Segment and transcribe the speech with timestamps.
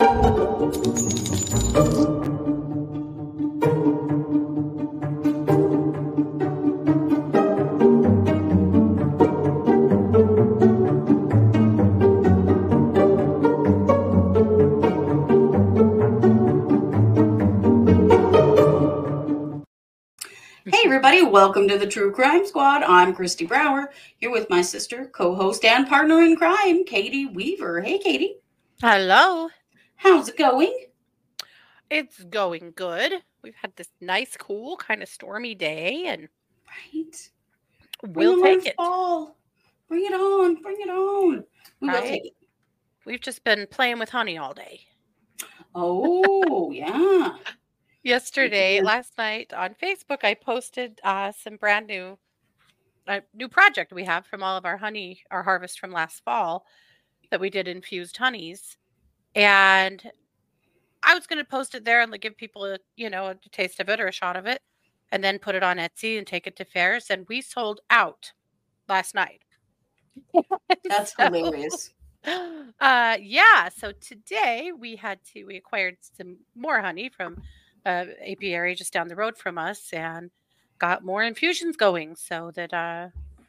[0.00, 0.06] Hey,
[20.84, 22.84] everybody, welcome to the True Crime Squad.
[22.84, 27.80] I'm Christy Brower, here with my sister, co host, and partner in crime, Katie Weaver.
[27.80, 28.36] Hey, Katie,
[28.80, 29.48] Hello.
[29.98, 30.86] How's it going?
[31.90, 33.12] It's going good.
[33.42, 36.28] We've had this nice, cool, kind of stormy day, and
[36.94, 37.30] Right?
[38.02, 38.76] we'll Bring take it.
[38.76, 39.36] Fall.
[39.88, 40.60] Bring it on.
[40.62, 41.44] Bring it on.
[41.80, 42.04] We will Right?
[42.08, 42.32] take it.
[43.04, 44.80] We've just been playing with honey all day.
[45.74, 47.36] Oh, yeah.
[48.02, 52.18] Yesterday, last night on Facebook, I posted uh, some brand new,
[53.06, 56.66] uh, new project we have from all of our honey, our harvest from last fall,
[57.30, 58.76] that we did infused honeys,
[59.38, 60.02] and
[61.02, 63.34] I was going to post it there and like, give people a, you know, a
[63.50, 64.60] taste of it or a shot of it,
[65.12, 68.32] and then put it on Etsy and take it to fairs, and we sold out
[68.88, 69.42] last night.
[70.84, 71.94] That's So- hilarious.
[72.80, 77.40] uh yeah so today we had to we acquired some more honey from
[77.86, 80.30] uh apiary just down the road from us and
[80.80, 83.06] got more infusions going so that uh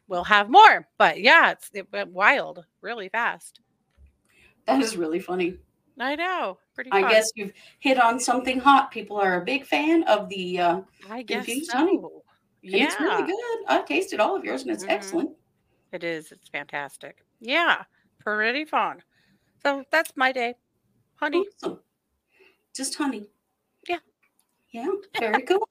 [0.08, 3.59] we'll have more but yeah it's it went wild really fast
[4.67, 5.58] That is really funny.
[6.00, 8.89] I know pretty I guess you've hit on something hot.
[8.92, 12.00] People are a big fan of the, uh, i guess infused so honey.
[12.61, 13.66] yeah it's really good.
[13.67, 14.89] I've tasted all of yours and it's Mhm.
[14.92, 15.30] excellent.
[15.92, 17.83] it is it's fantastic yeah
[18.20, 19.02] pretty fun
[19.64, 20.55] so that's my day
[21.16, 21.80] honey Awesome.
[22.75, 23.27] Just honey.
[23.89, 23.97] Yeah.
[24.72, 24.88] Yeah,
[25.20, 25.67] very cool.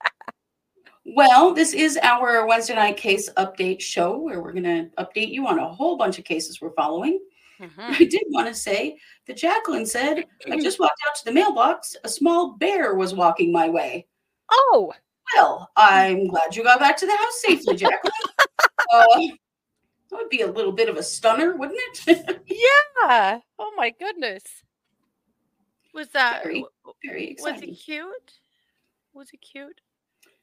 [1.05, 5.47] well, this is our Wednesday night case update show where we're going to update you
[5.47, 7.19] on a whole bunch of cases we're following.
[7.61, 7.73] Mhm.
[7.79, 11.97] I did want to say that Jacqueline said, I just walked out to the mailbox.
[12.05, 14.07] A small bear was walking my way.
[14.51, 14.93] oh
[15.35, 18.13] Well, I'm glad you got back to the house safely, Jacqueline.
[18.93, 19.07] uh,
[20.11, 22.41] that would be a little bit of a stunner, wouldn't it?
[22.47, 24.43] yeah oh my goodness
[25.93, 26.65] was that Very
[27.05, 27.71] Very Was exciting.
[27.71, 28.33] he cute?
[29.13, 29.81] Was he cute?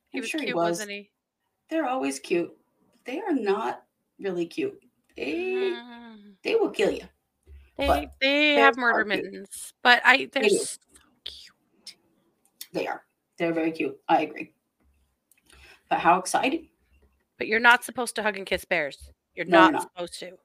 [0.10, 0.70] He I'm was sure he cute, was.
[0.80, 1.10] wasn't he?
[1.70, 2.56] They're always cute.
[3.06, 3.84] They are not
[4.20, 4.80] really cute.
[5.16, 6.36] They Mm.
[6.44, 7.08] they will kill you.
[7.78, 10.78] They but they have murder mittens, but I they're they so
[11.24, 11.98] cute.
[12.74, 13.04] They are.
[13.38, 13.98] They're very cute.
[14.08, 14.54] I agree.
[15.90, 16.70] But how exciting?
[17.38, 19.12] But you're not supposed to hug and kiss bears.
[19.36, 19.92] You're No, you're not, not.
[19.92, 20.38] supposed to.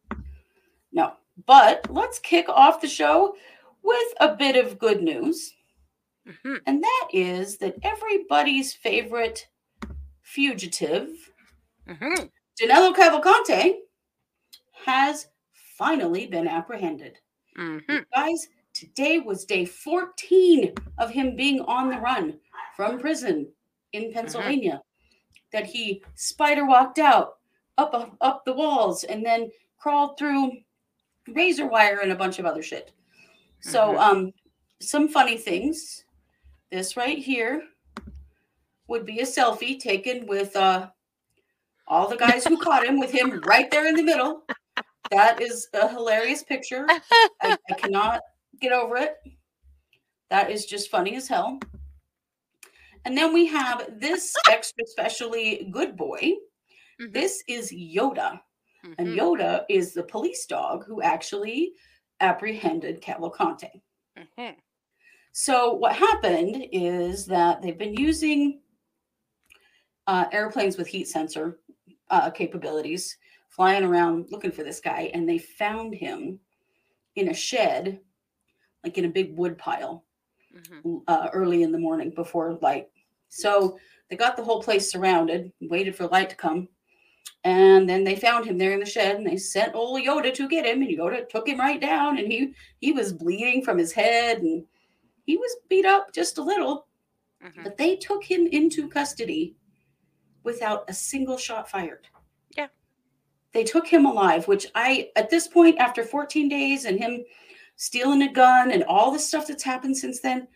[0.93, 1.15] No.
[1.47, 3.37] But let's kick off the show
[3.83, 5.55] with a bit of good news.
[6.27, 9.47] hmm And that is that everybody's favorite
[10.23, 11.09] fugitive,
[11.89, 12.25] hmm
[12.59, 13.77] Danilo Cavalcante,
[14.85, 15.29] has
[15.77, 17.19] finally been apprehended.
[17.57, 17.79] hmm
[18.15, 22.39] Guys, today was day 14 of him being on the run
[22.77, 23.49] from prison
[23.93, 24.83] in Pennsylvania.
[25.53, 27.39] That he spider walked out
[27.79, 30.53] up up the walls and then crawled through
[31.29, 32.93] razor wire and a bunch of other shit.
[33.61, 33.99] So Mhm.
[34.01, 34.33] um
[34.81, 36.05] some funny things.
[36.71, 37.63] This right here
[38.89, 40.91] would be a selfie taken with uh
[41.89, 44.45] all the guys who caught him with him right there in the middle.
[45.10, 46.87] That is a hilarious picture.
[46.88, 48.21] I, I cannot
[48.60, 49.16] get over it.
[50.31, 51.59] That is just funny as hell.
[53.04, 56.34] And then we have this extra specially good boy.
[57.00, 57.12] Mhm.
[57.12, 58.41] This is Yoda.
[58.98, 59.16] And Mhm.
[59.16, 61.72] Yoda is the police dog who actually
[62.21, 63.82] apprehended Cavalcante.
[64.16, 64.59] Mm-hmm.
[65.32, 68.60] So what happened is that they've been using
[70.06, 71.60] uh, airplanes with heat sensor
[72.10, 73.16] uh, capabilities,
[73.50, 76.41] flying around looking for this guy, and they found him
[77.16, 78.00] in a shed,
[78.84, 80.05] like in a big wood pile,
[80.55, 81.03] Mhm.
[81.06, 82.89] uh, early in the morning before light.
[83.28, 83.78] So
[84.09, 86.69] they got the whole place surrounded, waited for light to come,
[87.44, 90.49] and then they found him there in the shed, and they sent old Yoda to
[90.49, 93.92] get him, and Yoda took him right down, and he he was bleeding from his
[93.92, 94.66] head, and
[95.27, 96.86] he was beat up just a little,
[97.42, 97.65] Mhm.
[97.65, 99.57] but they took him into custody
[100.45, 102.09] without a single shot fired.
[103.53, 107.25] They took him alive, which I, at this point, after 14 days and him
[107.77, 110.47] stealing a gun and all the stuff that's happened since then,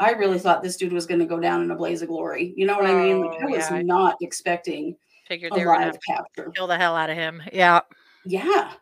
[0.00, 2.52] I really thought this dude was going to go down in a blaze of glory.
[2.56, 3.20] You know what I mean?
[3.20, 3.82] Like, I Oh, was yeah.
[3.82, 4.96] not expecting
[5.28, 6.50] Figured a they were gonna live capture.
[6.56, 7.40] kill the hell out of him.
[7.52, 7.80] Yeah.
[8.24, 8.72] Yeah.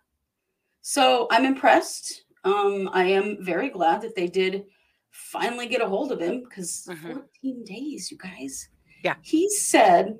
[0.80, 2.22] So I'm impressed.
[2.44, 4.64] Um, I am very glad that they did
[5.10, 7.12] finally get a hold of him because Mhm.
[7.42, 8.68] 14 days, you guys.
[9.04, 9.16] Yeah.
[9.22, 10.18] He said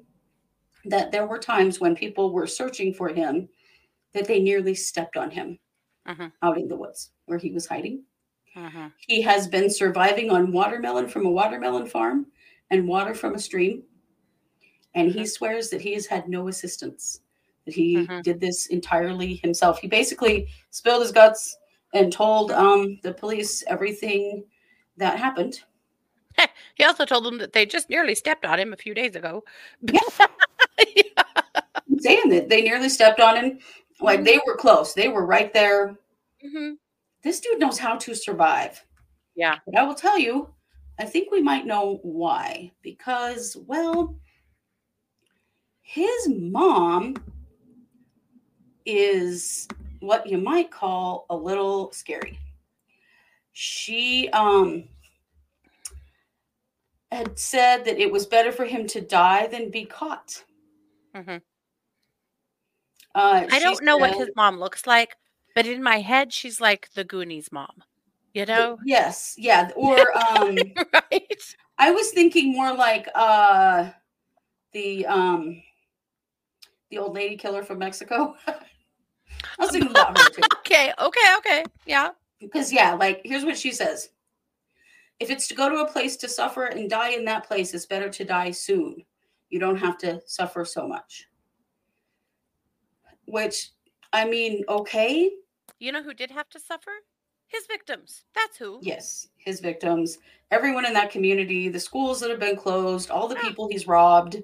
[0.86, 3.48] that there were times when people were searching for him
[4.12, 5.58] that they nearly stepped on him
[6.06, 6.32] Mhm.
[6.42, 8.04] out in the woods where he was hiding.
[8.56, 8.92] Mhm.
[8.98, 12.26] He has been surviving on watermelon from a watermelon farm
[12.70, 13.84] and water from a stream.
[14.94, 15.28] And he Mhm.
[15.28, 17.20] swears that he has had no assistance,
[17.66, 19.78] that he did this entirely himself.
[19.80, 21.56] He basically spilled his guts
[21.94, 24.44] and told um, the police everything
[24.96, 25.62] that happened.
[26.74, 29.44] He also told them that they just nearly stepped on him a few days ago.
[29.82, 30.00] Yeah.
[31.16, 33.58] I'm saying that they nearly stepped on him.
[34.00, 35.96] Like they were close, they were right there.
[36.44, 36.76] Mhm.
[37.22, 38.84] This dude knows how to survive.
[39.34, 39.56] Yeah.
[39.66, 40.48] But I will tell you,
[40.98, 42.70] I think we might know why.
[42.82, 44.14] Because, well,
[45.82, 47.16] his mom
[48.86, 49.66] is
[50.00, 52.38] what you might call a little scary.
[53.52, 54.84] She um
[57.10, 60.44] had said that it was better for him to die than be caught.
[61.18, 61.42] Mhm.
[63.14, 65.16] Uh, I don't know what his mom looks like,
[65.54, 67.82] but in my head, she's like the Goonies mom.
[68.32, 68.78] You know?
[68.84, 69.70] Yes, yeah.
[69.76, 70.56] Or um
[70.92, 71.56] right?
[71.78, 73.90] I was thinking more like uh
[74.72, 75.62] the um
[76.90, 78.34] the old lady killer from Mexico.
[78.46, 78.54] I
[79.58, 80.42] was thinking about her too.
[80.60, 81.64] Okay, okay, okay.
[81.86, 82.10] Yeah.
[82.40, 84.10] Because yeah, like here's what she says.
[85.18, 87.86] If it's to go to a place to suffer and die in that place, it's
[87.86, 89.04] better to die soon.
[89.50, 91.26] You don't have to suffer so much.
[93.26, 93.70] Which
[94.12, 95.30] I mean, okay,
[95.78, 96.90] You know who did have to suffer?
[97.46, 98.24] His victims.
[98.34, 98.78] That's who.
[98.82, 100.18] yes, his victims,
[100.50, 103.42] everyone in that community, the schools that have been closed, all the Yeah.
[103.42, 104.42] people he's robbed.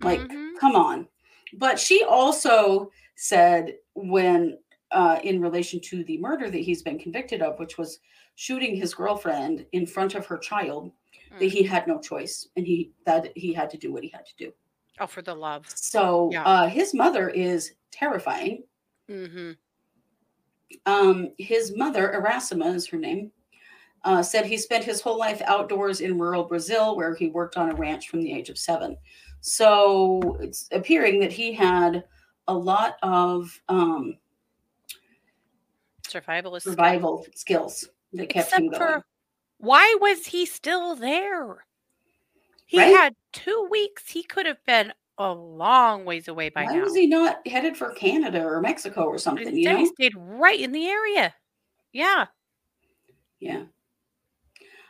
[0.00, 0.56] Like, Mhm.
[0.58, 1.08] come on.
[1.54, 4.58] But she also said when
[4.90, 8.00] uh, in relation to the murder that he's been convicted of, which was
[8.36, 10.90] shooting his girlfriend in front of her child,
[11.30, 11.50] that Mm.
[11.50, 14.36] he had no choice and he that he had to do what he had to
[14.36, 14.52] do.
[15.00, 15.68] Oh, for the love.
[15.68, 16.44] So Yeah.
[16.44, 18.64] uh, his mother is terrifying.
[19.08, 19.52] Mm-hmm.
[20.86, 23.32] Um, his mother, Erasima is her name,
[24.04, 27.70] uh, said he spent his whole life outdoors in rural Brazil, where he worked on
[27.70, 28.96] a ranch from the age of seven.
[29.40, 32.04] So it's appearing that he had
[32.48, 34.18] a lot of um,
[36.06, 39.00] Survival survival skills that kept him Except going.
[39.00, 39.06] for
[39.58, 41.66] why was he still there?
[42.66, 42.90] He Right?
[42.90, 44.10] had two weeks.
[44.10, 46.84] He could have been a long ways away by Why now.
[46.84, 49.56] was he not headed for Canada or Mexico or something?
[49.56, 49.76] You know?
[49.76, 51.34] he stayed right in the area.
[51.92, 52.28] Yeah.
[53.40, 53.66] Yeah,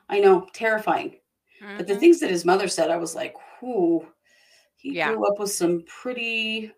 [0.08, 1.20] I know, terrifying.
[1.76, 1.98] But the Mhm.
[1.98, 4.12] things that his mother said, I was like, "Whoo."
[4.76, 4.96] He Yeah.
[4.96, 6.72] grew up with some pretty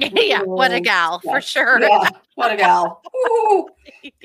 [0.12, 1.80] yeah, what a little gal for sure.
[1.80, 3.02] Yeah, what a gal.
[3.14, 3.68] Ooh.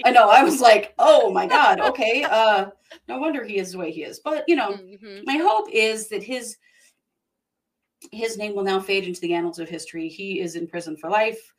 [0.06, 0.30] I know.
[0.30, 1.80] I was like, oh my God.
[1.82, 2.24] Okay.
[2.24, 2.68] Uh
[3.08, 4.20] no wonder he is the way he is.
[4.24, 5.24] But you know, Mhm.
[5.26, 6.58] my hope is that his
[8.12, 10.08] his name will now fade into the annals of history.
[10.08, 11.54] He is in prison for life.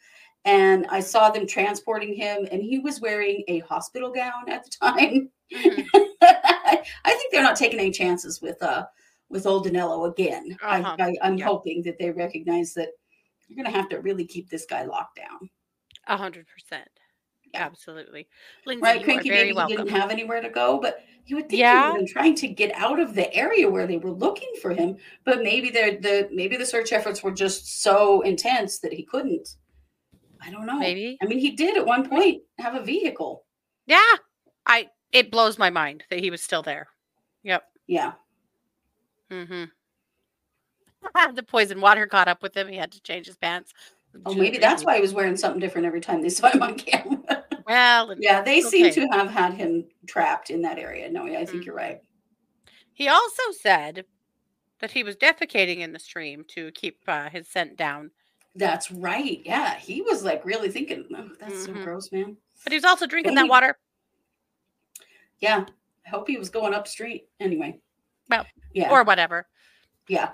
[0.45, 4.71] And I saw them transporting him, and he was wearing a hospital gown at the
[4.81, 5.31] time.
[5.53, 5.85] Mhm.
[6.23, 8.87] I think they're not taking any chances with uh
[9.29, 10.57] with old Danilo again.
[10.63, 10.97] Uh-huh.
[10.99, 11.47] I, I, I'm Yeah.
[11.47, 12.91] hoping that they recognize that
[13.49, 15.51] you're going to have to really keep this guy locked down.
[16.09, 16.89] A hundred percent.
[17.55, 18.29] Absolutely.
[18.67, 19.77] Lindsay, Right, Cranky he welcome.
[19.77, 21.87] didn't have anywhere to go, but you would think he Yeah.
[21.93, 24.73] would have been trying to get out of the area where they were looking for
[24.75, 24.97] him.
[25.25, 29.49] But maybe they're the maybe the search efforts were just so intense that he couldn't.
[30.43, 30.79] I don't know.
[30.79, 31.17] Maybe.
[31.23, 33.45] I mean, he did at one point have a vehicle.
[33.87, 34.13] Yeah.
[34.67, 36.89] I it blows my mind that he was still there.
[37.43, 37.63] Yep.
[37.87, 38.13] Yeah.
[39.31, 39.65] Mm-hmm.
[41.35, 42.69] the poison water caught up with him.
[42.69, 43.73] He had to change his pants.
[44.25, 46.77] Oh, maybe that's why he was wearing something different every time they saw him on
[46.77, 47.45] camera.
[47.67, 51.11] Well, yeah, they seem to have had him trapped in that area.
[51.11, 51.67] No, I think Mhm.
[51.67, 52.01] you're right.
[52.93, 54.07] he also said
[54.79, 58.11] that he was defecating in the stream to keep uh, his scent down.
[58.55, 59.43] That's right.
[59.45, 61.85] Yeah, he was like really thinking, oh, that's so Mhm.
[61.85, 62.37] gross, man.
[62.65, 63.77] But he was also drinking that water.
[65.41, 65.67] Yeah,
[66.07, 67.79] I hope he was going up street anyway.
[68.31, 69.47] Well, yeah, or whatever.
[70.09, 70.31] yeah,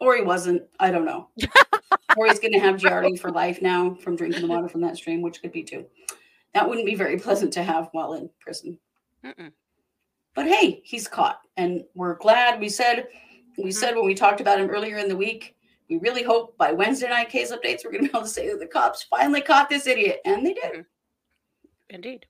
[0.00, 0.62] or he wasn't.
[0.80, 1.28] I don't know.
[2.16, 4.96] or he's going to have Giardi for life now from drinking the water from that
[4.96, 5.86] stream, which could be too.
[6.54, 8.78] That wouldn't be very pleasant to have while in prison.
[9.24, 9.52] Mm-mm.
[10.34, 12.60] But hey, he's caught, and we're glad.
[12.60, 13.08] We said,
[13.58, 13.70] we mm-hmm.
[13.70, 15.56] said when we talked about him earlier in the week,
[15.88, 18.48] we really hope by Wednesday night case updates we're going to be able to say
[18.48, 20.72] that the cops finally caught this idiot, and they did.
[20.72, 20.80] Mm-hmm.
[21.90, 22.26] Indeed.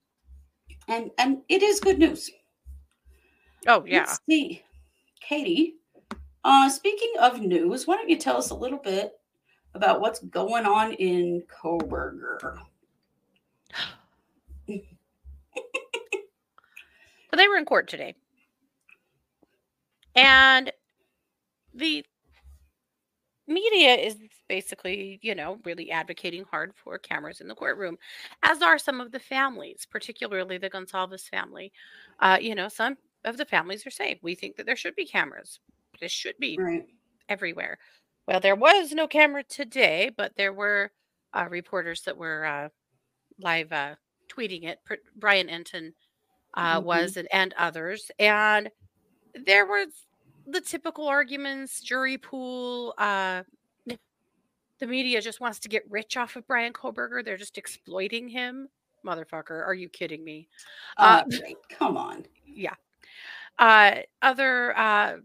[0.88, 2.30] And and it is good news.
[3.66, 3.98] Oh yeah.
[3.98, 4.62] Let's see,
[5.20, 5.76] Katie.
[6.42, 9.12] Uh, speaking of news, why don't you tell us a little bit
[9.75, 12.59] about what's going on in Kohberger?
[17.30, 18.14] So they were in court today.
[20.16, 20.73] And
[21.73, 22.04] the
[23.47, 24.16] media is
[24.49, 27.99] basically, you know, really advocating hard for cameras in the courtroom,
[28.42, 31.73] as are some of the families, particularly the Goncalves family.
[32.18, 35.06] Uh, you know, some of the families are saying we think that there should be
[35.06, 35.61] cameras.
[36.00, 36.87] This should be Right.
[37.28, 37.78] everywhere.
[38.26, 40.92] Well, there was no camera today, but there were
[41.35, 42.69] uh, reporters that were uh,
[43.38, 43.97] live uh,
[44.28, 44.78] tweeting it.
[45.16, 45.92] Brian Entin
[46.54, 46.85] uh, Mhm.
[46.85, 48.71] was, and, and others, and
[49.47, 49.87] there were
[50.47, 52.95] the typical arguments: jury pool.
[52.99, 53.42] Uh,
[54.78, 57.23] the media just wants to get rich off of Brian Kohberger.
[57.25, 58.69] They're just exploiting him.
[59.04, 60.49] Motherfucker, are you kidding me?
[60.97, 61.37] Uh, Uh.
[61.71, 62.26] Come on.
[62.47, 62.75] yeah
[63.59, 65.16] uh other uh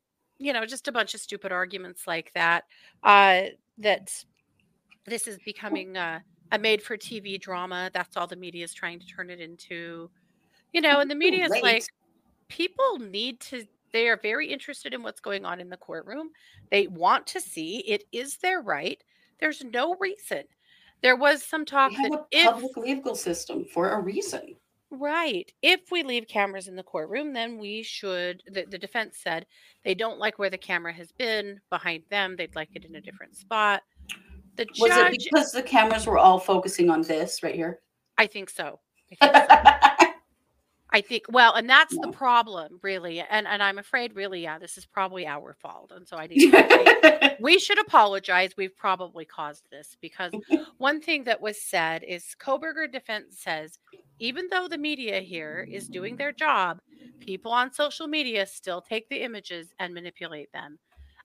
[0.45, 2.63] you know just a bunch of stupid arguments like that
[3.03, 3.43] uh
[3.77, 4.23] that
[5.05, 6.19] this is becoming uh,
[6.51, 10.09] a made for tv drama that's all the media is trying to turn it into
[10.73, 11.83] you know and the media is like
[12.49, 16.29] people need to they are very interested in what's going on in the courtroom
[16.69, 19.03] they want to see it is their right
[19.39, 20.43] there's no reason.
[21.01, 24.55] There was some talk We have that a if public legal system for a reason.
[24.97, 25.51] Right.
[25.61, 28.41] If we leave cameras in the courtroom, then we should.
[28.47, 29.45] The, the defense said
[29.83, 32.35] they don't like where the camera has been behind them.
[32.35, 33.83] They'd like it in a different spot.
[34.55, 37.79] The Was it because the cameras were all focusing on this right here?
[38.17, 38.79] I think so.
[39.11, 40.07] I think, so.
[40.91, 42.01] I think well, and that's Yeah.
[42.05, 43.19] the problem, really.
[43.19, 45.91] And and I'm afraid, really, yeah, this is probably our fault.
[45.93, 48.51] And so I need to we should apologize.
[48.57, 50.31] We've probably caused this because
[50.77, 53.77] one thing that was said is Kohberger defense says
[54.19, 56.79] even though the media here is doing their job,
[57.19, 60.77] people on social media still take the images and manipulate them.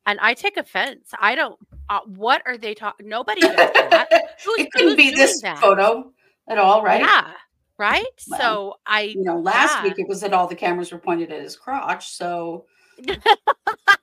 [0.06, 1.11] And I take offense.
[1.20, 1.59] I don't.
[1.88, 3.09] Uh, what are they talking?
[3.09, 4.09] Nobody does that.
[4.44, 5.61] Who's, it couldn't be this that?
[5.61, 6.12] photo
[6.49, 7.02] at all, right?
[7.02, 7.32] Yeah.
[7.78, 8.04] Right.
[8.28, 9.00] Well, so I.
[9.02, 9.85] You know, last Yeah.
[9.85, 12.64] week it was that all the cameras were pointed at his crotch, so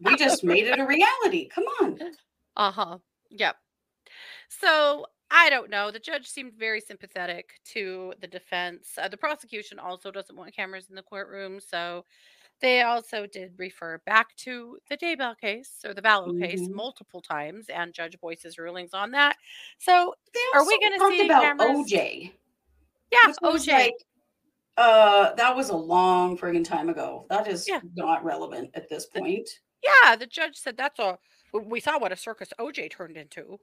[0.01, 1.48] we just made it a reality.
[1.48, 2.00] Come on.
[2.56, 2.98] Uh huh.
[3.32, 3.56] Yep.
[4.50, 5.91] So I don't know.
[5.91, 8.98] The judge seemed very sympathetic to the defense.
[8.98, 12.05] Uh, the prosecution also doesn't want cameras in the courtroom, so
[12.62, 16.74] they also did refer back to the Daybell case or the Vallow case Mhm.
[16.74, 19.38] multiple times, and Judge Boyce's rulings on that.
[19.79, 20.15] So
[20.53, 21.91] Are we gonna see about cameras?
[21.91, 22.34] OJ?
[23.12, 23.74] yeah, OJ.
[23.74, 23.93] like,
[24.77, 27.25] uh, that was a long friggin' time ago.
[27.29, 27.81] That is Yeah.
[27.96, 29.50] not relevant at this point.
[29.84, 31.19] Yeah, the judge said that's a.
[31.53, 33.60] We saw what a circus OJ turned into.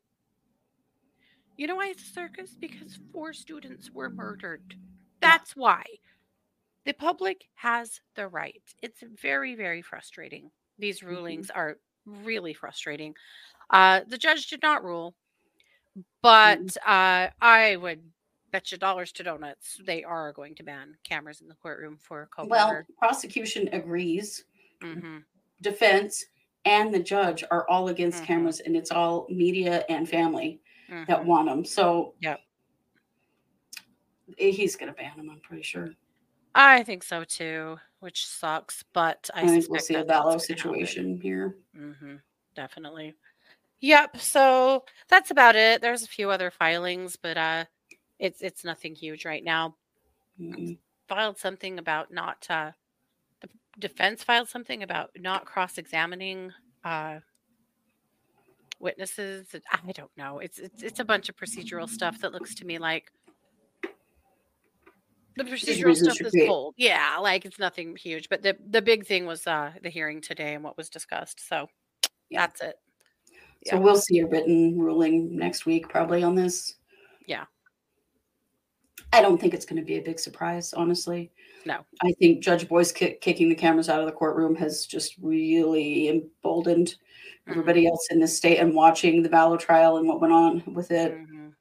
[1.57, 2.57] You know why it's a circus?
[2.61, 4.75] Because four students were murdered.
[5.21, 5.85] That's why.
[6.85, 8.63] The public has the right.
[8.83, 10.51] It's very, very frustrating.
[10.79, 13.15] These rulings are really frustrating.
[13.71, 15.15] Uh, the judge did not rule,
[16.23, 18.03] but uh, I would
[18.51, 22.29] bet you dollars to donuts they are going to ban cameras in the courtroom for
[22.39, 24.45] a Well, prosecution agrees.
[24.83, 25.19] mm-hmm.
[25.61, 26.25] Defense
[26.65, 28.27] and the judge are all against Mhm.
[28.27, 31.65] cameras, and it's all media and family that hmm want them.
[31.65, 32.41] So, Yep.
[34.39, 35.31] eh, he's going to ban him.
[35.31, 35.91] I'm pretty sure.
[36.55, 40.39] I think so too, which sucks, but I, I, think we'll see a happen.
[40.39, 41.57] situation here.
[41.77, 42.17] hmm
[42.55, 43.15] definitely.
[43.81, 44.19] Yep.
[44.19, 45.83] So that's about it.
[45.83, 47.65] There's a few other filings, but uh,
[48.19, 49.77] it's it's nothing huge right now.
[50.41, 52.71] Mm, Filed something about not uh,
[53.41, 53.49] the
[53.79, 56.53] defense filed something about not cross-examining
[56.85, 57.19] uh,
[58.79, 59.55] witnesses.
[59.71, 60.39] I don't know.
[60.39, 63.11] It's it's it's a bunch of procedural stuff that looks to me like
[65.37, 66.75] the procedural stuff is cold.
[66.77, 68.29] Yeah, like it's nothing huge.
[68.29, 71.47] But the the big thing was uh, the hearing today and what was discussed.
[71.47, 71.69] So
[72.31, 72.47] Yeah.
[72.47, 72.77] that's it.
[73.67, 76.75] So we'll see a written ruling next week, probably on this.
[77.27, 77.45] Yeah.
[79.15, 81.31] I don't think it's going to be a big surprise, honestly.
[81.65, 81.79] No.
[82.03, 86.09] I think Judge Boyce kick, kicking the cameras out of the courtroom has just really
[86.09, 86.97] emboldened
[87.47, 87.51] Mm-hmm.
[87.61, 90.91] everybody else in this state and watching the Vallow trial and what went on with
[90.91, 91.13] it.
[91.15, 91.53] Mhm.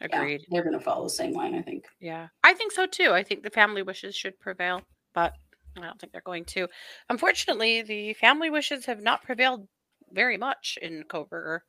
[0.00, 0.40] yeah, Agreed.
[0.50, 1.84] they're going to follow the same line, I think.
[2.00, 3.12] Yeah, I think so too.
[3.12, 4.82] I think the family wishes should prevail,
[5.14, 5.34] but
[5.76, 6.66] I don't think they're going to.
[7.08, 9.68] Unfortunately, the family wishes have not prevailed
[10.10, 11.60] very much in Kohberger.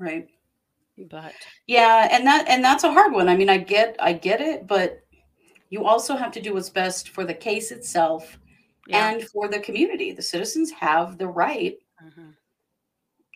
[0.00, 0.26] Right.
[0.98, 1.34] But
[1.66, 3.28] Yeah, and that and that's a hard one.
[3.28, 5.02] I mean, I get I get it, but
[5.70, 8.38] you also have to do what's best for the case itself
[8.86, 10.12] yeah, and for the community.
[10.12, 12.34] The citizens have the right mhm.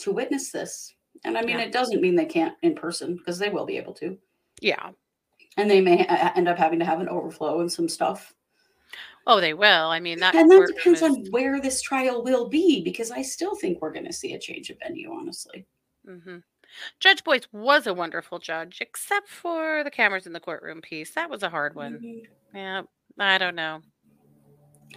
[0.01, 0.95] to witness this.
[1.25, 1.65] And I mean, Yeah.
[1.65, 4.19] it doesn't mean they can't in person because they will be able to.
[4.61, 4.91] yeah.
[5.59, 8.35] And they may ha- end up having to have an overflow and some stuff.
[9.27, 9.89] Oh, they will.
[9.89, 13.55] I mean, that and that depends on where this trial will be because I still
[13.57, 15.65] think we're going to see a change of venue, honestly.
[16.07, 16.43] Mhm.
[17.01, 21.13] Judge Boyce was a wonderful judge, except for the cameras in the courtroom piece.
[21.13, 22.01] That was a hard one.
[22.01, 22.23] Mhm.
[22.55, 22.83] Yeah,
[23.19, 23.83] I don't know.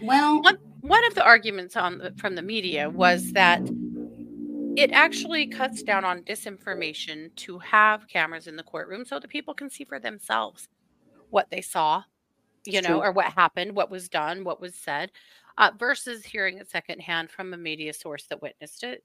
[0.02, 3.62] Well, One one of the arguments on the, from the media was that
[4.78, 9.54] it actually cuts down on disinformation to have cameras in the courtroom so that people
[9.54, 10.70] can see for themselves
[11.32, 12.04] what they saw,
[12.66, 13.02] you know, true.
[13.02, 15.12] or what happened, what was done, what was said,
[15.58, 19.04] uh, versus hearing it secondhand from a media source that witnessed it,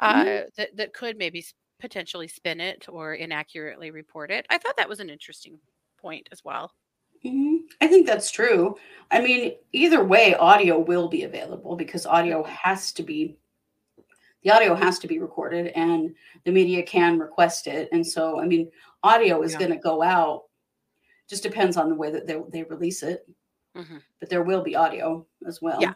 [0.00, 0.50] uh, Mhm.
[0.56, 1.44] that, that could maybe
[1.82, 4.46] potentially spin it or inaccurately report it.
[4.48, 5.60] I thought that was an interesting
[5.98, 6.72] point as well.
[7.24, 7.68] Mhm.
[7.80, 8.76] I think that's true.
[9.10, 13.38] I mean, either way, audio will be available because audio has to be
[14.42, 17.88] the audio has to be recorded and the media can request it.
[17.92, 18.70] And so, I mean,
[19.02, 19.58] audio is Yeah.
[19.58, 20.44] going to go out.
[21.28, 23.26] Just depends on the way that they, they release it,
[23.76, 25.80] hmm but there will be audio as well.
[25.80, 25.94] Yeah.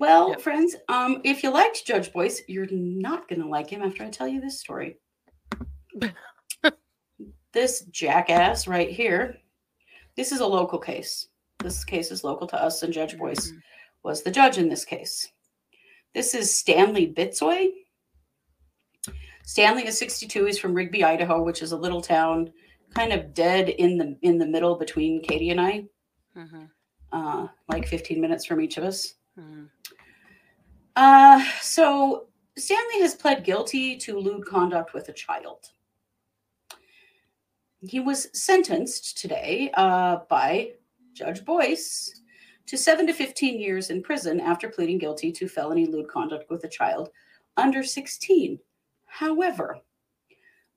[0.00, 0.36] Well, Yeah.
[0.38, 4.08] friends, um, if you liked Judge Boyce, you're not going to like him after I
[4.08, 4.98] tell you this story.
[7.52, 9.36] this jackass right here.
[10.16, 11.28] This is a local case.
[11.58, 13.60] This case is local to us, and Judge Boyce Mhm.
[14.04, 15.30] was the judge in this case.
[16.14, 17.72] This is Stanley Bitsoi.
[19.44, 20.44] Stanley is 62.
[20.46, 22.52] He's from Rigby, Idaho, which is a little town
[22.94, 25.88] kind of dead in the in the middle between Katie and I,
[26.36, 26.70] Mhm.
[27.12, 29.14] uh, like 15 minutes from each of us.
[29.38, 29.70] Mhm.
[30.96, 35.70] Uh, so Stanley has pled guilty to lewd conduct with a child.
[37.80, 40.72] He was sentenced today uh, by
[41.14, 42.20] Judge Boyce
[42.66, 46.62] to seven to 15 years in prison after pleading guilty to felony lewd conduct with
[46.64, 47.10] a child
[47.56, 48.58] under 16.
[49.06, 49.80] However,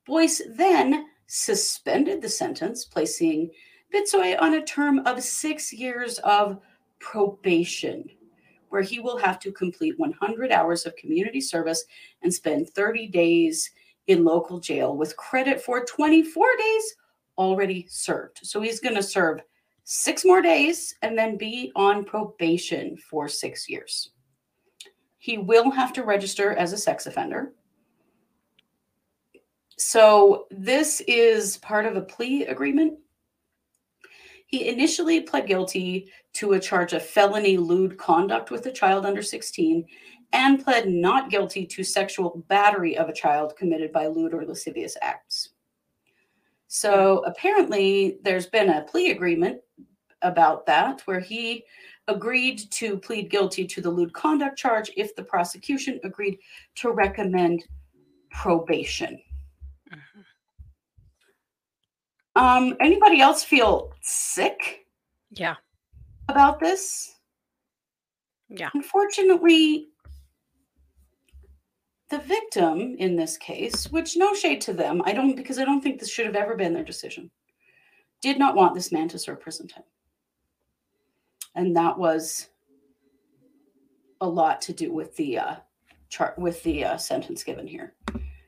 [0.06, 3.50] Boyce then suspended the sentence, placing
[3.92, 6.60] Bitsoi on a term of six years of
[6.98, 8.08] probation
[8.74, 11.84] where he will have to complete 100 hours of community service
[12.22, 13.70] and spend 30 days
[14.08, 16.96] in local jail with credit for 24 days
[17.38, 18.40] already served.
[18.42, 19.42] So he's going to serve
[19.84, 24.10] six more days and then be on probation for six years.
[25.18, 27.52] He will have to register as a sex offender.
[29.78, 32.98] So this is part of a plea agreement.
[34.54, 39.20] He initially pled guilty to a charge of felony lewd conduct with a child under
[39.20, 39.84] 16
[40.32, 44.96] and pled not guilty to sexual battery of a child committed by lewd or lascivious
[45.02, 45.54] acts.
[46.68, 49.60] So apparently, there's been a plea agreement
[50.22, 51.64] about that where he
[52.06, 56.38] agreed to plead guilty to the lewd conduct charge if the prosecution agreed
[56.76, 57.64] to recommend
[58.30, 59.18] probation.
[62.36, 64.86] Um, anybody else feel sick
[65.30, 65.56] Yeah.
[66.28, 67.16] about this?
[68.48, 68.70] Yeah.
[68.74, 69.88] Unfortunately,
[72.10, 75.80] the victim in this case, which no shade to them, I don't because I don't
[75.80, 77.30] think this should have ever been their decision,
[78.20, 79.84] did not want this man to serve prison time.
[81.54, 82.48] And that was
[84.20, 85.56] a lot to do with the uh
[86.08, 87.94] chart with the uh, sentence given here.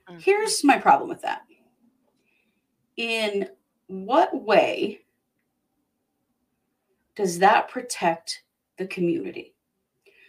[0.08, 0.20] Mhm.
[0.22, 1.42] Here's my problem with that.
[2.96, 3.48] In
[3.86, 5.00] what way
[7.14, 8.42] does that protect
[8.78, 9.54] the community?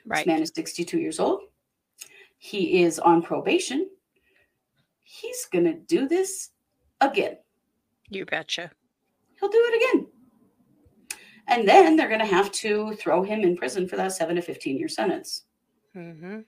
[0.06, 0.20] right.
[0.20, 1.42] This man is 62 years old.
[2.38, 3.90] He is on probation.
[5.04, 6.52] He's going to do this
[7.02, 7.38] again.
[8.10, 8.72] You betcha.
[9.40, 10.08] He'll do it again.
[11.48, 14.42] And then they're going to have to throw him in prison for that 7 to
[14.42, 15.46] 15 year sentence.
[15.94, 16.40] hmm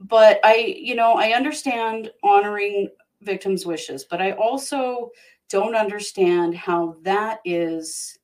[0.00, 2.88] But I, you know, I understand honoring
[3.22, 5.10] victims' wishes, but I also
[5.48, 8.18] don't understand how that is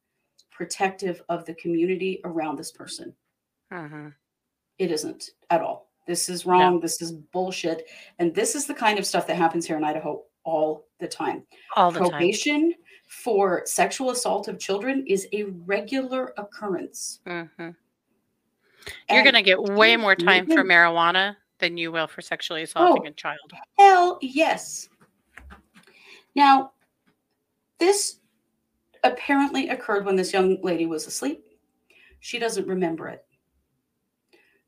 [0.51, 3.15] protective of the community around this person.
[3.71, 4.09] hmm
[4.79, 5.91] It isn't at all.
[6.07, 6.81] This is wrong.
[6.81, 7.89] This is bullshit.
[8.19, 11.45] And this is the kind of stuff that happens here in Idaho all the time.
[11.77, 12.11] All the time.
[12.11, 12.75] Probation
[13.07, 17.21] for sexual assault of children is a regular occurrence.
[17.27, 17.47] hmm
[19.09, 23.05] You're going to get way more time for marijuana than you will for sexually assaulting
[23.07, 23.09] Oh.
[23.09, 23.53] a child.
[23.79, 24.89] Hell yes.
[26.35, 26.73] Now,
[27.83, 28.21] this
[29.03, 31.45] apparently occurred when this young lady was asleep.
[32.21, 33.25] She doesn't remember it.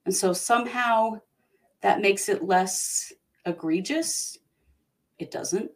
[0.04, 1.20] And so somehow
[1.80, 3.12] that makes it less
[3.46, 4.36] egregious.
[5.20, 5.70] It doesn't.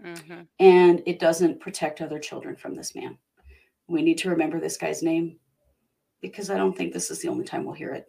[0.00, 3.18] hmm And it doesn't protect other children from this man.
[3.88, 5.40] We need to remember this guy's name
[6.20, 8.06] because I don't think this is the only time we'll hear it.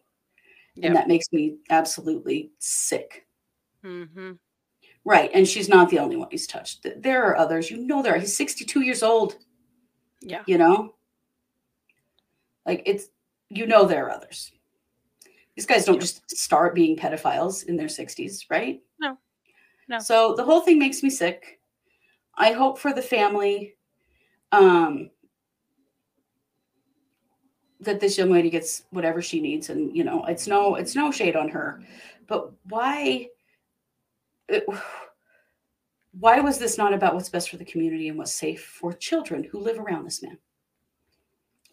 [0.76, 0.86] Yep.
[0.86, 3.26] And that makes me absolutely sick.
[3.84, 4.34] hmm
[5.06, 5.30] Right.
[5.34, 6.86] And she's not the only one he's touched.
[6.98, 7.70] There are others.
[7.70, 8.20] You know, there are.
[8.20, 9.38] He's 62 years old,
[10.22, 10.42] Yeah.
[10.48, 10.96] you know?
[12.66, 13.10] Like, it's,
[13.50, 14.52] you know, there are others.
[15.56, 16.02] These guys don't Yep.
[16.02, 18.82] just start being pedophiles in their 60s, right?
[19.00, 19.18] No.
[19.88, 20.00] No.
[20.00, 21.62] So the whole thing makes me sick.
[22.36, 23.76] I hope for the family.
[24.52, 25.12] Um,
[27.82, 31.12] that this young lady gets whatever she needs, and you know, it's no, it's no
[31.12, 31.84] shade on her,
[32.26, 33.30] but why?
[34.50, 34.66] It,
[36.20, 39.44] why was this not about what's best for the community and what's safe for children
[39.44, 40.38] who live around this man?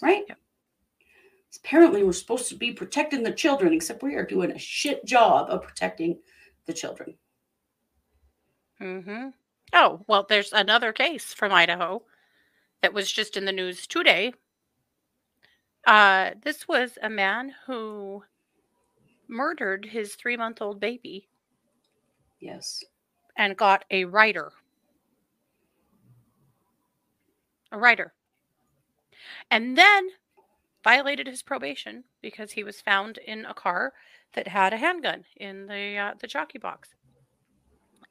[0.01, 0.25] Right?
[1.57, 5.49] Apparently, we're supposed to be protecting the children, except we are doing a shit job
[5.51, 6.19] of protecting
[6.67, 7.15] the children.
[8.81, 9.29] Mm-hmm.
[9.73, 12.03] Oh, well, there's another case from Idaho
[12.81, 14.35] that was just in the news today.
[15.87, 18.25] Uh, this was a man who
[19.29, 21.29] murdered his three month old baby
[22.43, 22.85] Yes.
[23.37, 24.51] and got a rider.
[27.71, 28.13] A rider.
[29.51, 30.09] And then
[30.83, 33.93] violated his probation because he was found in a car
[34.35, 36.91] that had a handgun in the uh, the jockey box.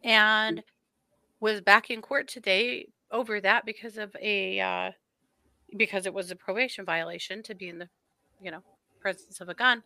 [0.03, 0.63] And
[1.41, 4.91] was back in court today over that because of a uh,
[5.77, 7.89] because it was a probation violation to be in the
[8.41, 8.63] you know
[9.01, 9.83] presence of a gun.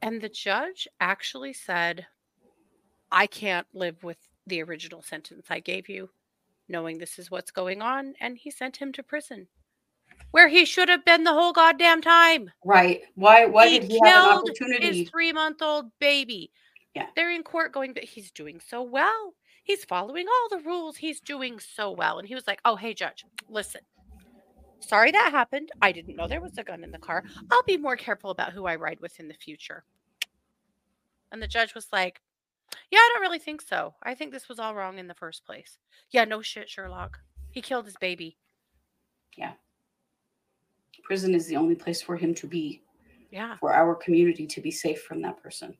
[0.00, 2.06] And the judge actually said,
[3.14, 6.10] I can't live with the original sentence I gave you,
[6.68, 8.14] knowing this is what's going on.
[8.20, 9.46] And he sent him to prison
[10.32, 12.50] where he should have been the whole goddamn time.
[12.64, 13.02] Right.
[13.14, 13.46] Why?
[13.46, 14.98] Why he did he have an opportunity?
[14.98, 16.50] his three month old baby.
[16.94, 17.06] Yeah.
[17.14, 19.34] They're in court going, but he's doing so well.
[19.62, 20.96] He's following all the rules.
[20.96, 22.18] He's doing so well.
[22.18, 23.80] And he was like, oh, hey, judge, listen.
[24.80, 25.70] Sorry that happened.
[25.80, 27.24] I didn't know there was a gun in the car.
[27.50, 29.84] I'll be more careful about who I ride with in the future.
[31.32, 32.20] And the judge was like,
[32.90, 33.94] yeah, I don't really think so.
[34.02, 35.78] I think this was all wrong in the first place.
[36.10, 37.18] Yeah, no shit, Sherlock.
[37.50, 38.38] He killed his baby.
[39.36, 39.52] Yeah.
[41.02, 42.82] Prison is the only place for him to be,
[43.30, 43.56] Yeah.
[43.58, 45.76] for our community to be safe from that person.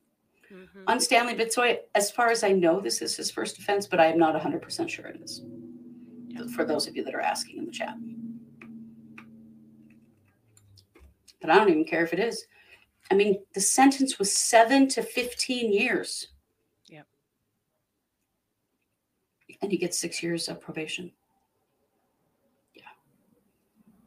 [0.51, 0.85] Mhm.
[0.87, 4.07] On Stanley Bitsoi, as far as I know, this is his first offense, but I
[4.07, 5.43] am not 100% sure it is.
[6.29, 6.47] Yeah.
[6.55, 7.97] For those of you that are asking in the chat.
[11.41, 12.47] But I don't even care if it is.
[13.11, 16.29] I mean, the sentence was seven to 15 years.
[16.87, 17.07] Yep.
[19.63, 21.13] And he gets six years of probation.
[22.75, 22.83] Yeah.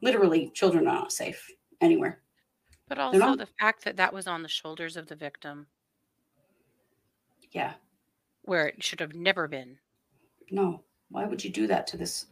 [0.01, 1.45] Literally, children are not safe
[1.81, 2.21] anywhere.
[2.88, 5.67] But also not- the fact that that was on the shoulders of the victim,
[7.51, 7.73] Yeah.
[8.43, 9.79] where it should have never been.
[10.51, 10.83] No.
[11.10, 12.27] Why would you do that to this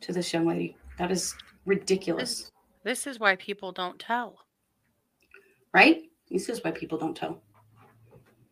[0.00, 0.76] to this young lady?
[0.98, 2.50] That is ridiculous.
[2.82, 4.46] This is why people don't tell.
[5.74, 6.02] right?
[6.30, 7.42] This is why people don't tell.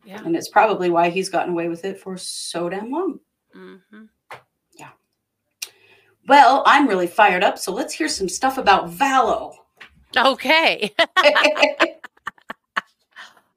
[0.06, 0.22] Yeah.
[0.24, 3.20] And it's probably why he's gotten away with it for so damn long.
[3.52, 4.04] Hmm
[4.78, 4.90] Yeah.
[6.26, 9.54] Well, I'm really fired up, so let's hear some stuff about Vallow.
[10.16, 10.94] Okay.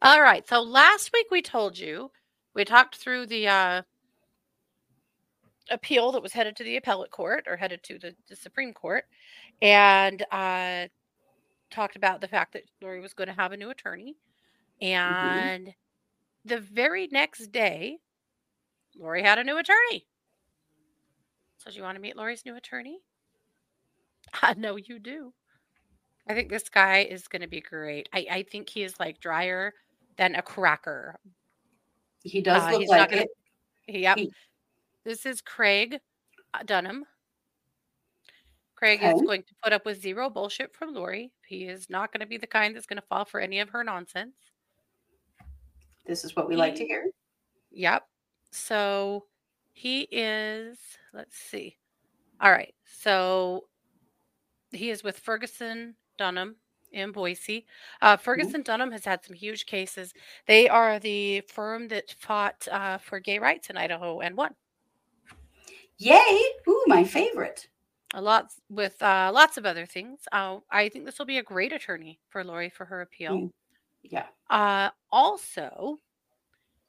[0.02, 0.48] All right.
[0.48, 2.12] So last week we told you
[2.54, 3.82] we talked through the uh,
[5.72, 9.06] appeal that was headed to the appellate court or headed to the, the Supreme Court,
[9.62, 10.88] and uh,
[11.72, 14.16] talked about the fact that Lori was going to have a new attorney.
[14.82, 15.74] And
[16.46, 18.00] the very next day,
[18.98, 20.06] Lori had a new attorney.
[21.58, 23.00] So, do you want to meet Lori's new attorney?
[24.42, 25.34] I know you do.
[26.28, 28.08] I think this guy is going to be great.
[28.14, 29.74] I, I think he is like drier
[30.18, 31.16] than a cracker.
[32.24, 33.22] he does Uh, look like gonna-
[33.88, 34.00] it.
[34.00, 34.18] Yep.
[34.18, 34.34] He-
[35.04, 36.00] This is Craig
[36.54, 37.04] uh, Durham.
[38.76, 41.32] Craig is going to put up with zero bullshit from Lori.
[41.48, 43.70] He is not going to be the kind that's going to fall for any of
[43.70, 44.36] her nonsense.
[46.06, 47.06] This is what we like to hear.
[47.72, 48.06] Yep.
[48.54, 49.26] So
[49.74, 50.78] he is,
[51.14, 51.78] let's see.
[52.40, 52.74] All right.
[52.86, 53.66] So
[54.72, 56.56] he is with Ferguson Durham
[56.92, 57.66] in Boise.
[58.02, 60.14] Uh, Ferguson Durham has had some huge cases.
[60.48, 64.54] They are the firm that fought uh, for gay rights in Idaho and won.
[65.98, 66.42] Yay!
[66.68, 67.68] Ooh, my favorite.
[68.14, 70.20] A lot with uh, lots of other things.
[70.32, 73.32] Uh, I think this will be a great attorney for Lori for her appeal.
[73.32, 73.50] Mm.
[74.04, 74.26] Yeah.
[74.50, 75.98] Uh, also,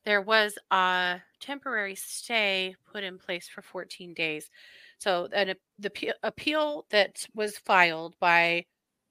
[0.04, 4.50] there was a temporary stay put in place for 14 days.
[4.98, 8.64] So, an, the pe- appeal that was filed by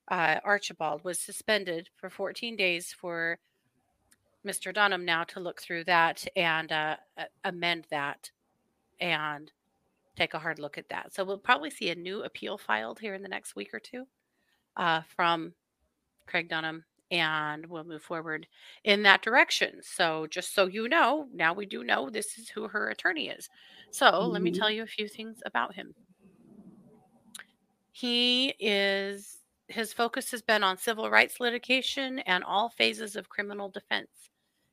[0.10, 3.38] uh, Archibald was suspended for 14 days for
[4.46, 4.74] Mr.
[4.74, 6.96] Durham now to look through that and uh,
[7.44, 8.32] amend that
[9.00, 9.52] and
[10.16, 11.14] take a hard look at that.
[11.14, 14.06] So, we'll probably see a new appeal filed here in the next week or two
[14.76, 15.54] uh, from
[16.26, 18.48] Craig Durham and we'll move forward
[18.84, 19.82] in that direction.
[19.84, 23.50] So, just so you know, now we do know this is who her attorney is.
[23.92, 24.56] So, let me Mhm.
[24.60, 25.96] tell you a few things about him.
[27.94, 33.70] He is, his focus has been on civil rights litigation and all phases of criminal
[33.70, 34.30] defense,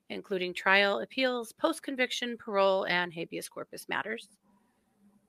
[0.08, 4.28] including trial, appeals, post conviction, parole, and habeas corpus matters.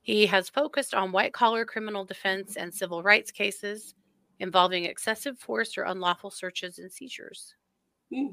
[0.03, 3.95] He has focused on white collar criminal defense and civil rights cases,
[4.41, 7.53] involving excessive force or unlawful searches and seizures.
[8.13, 8.31] Hmm.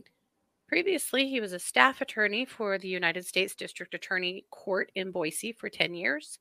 [0.66, 5.52] Previously, he was a staff attorney for the United States District Attorney Court in Boise
[5.52, 6.38] for 10 years,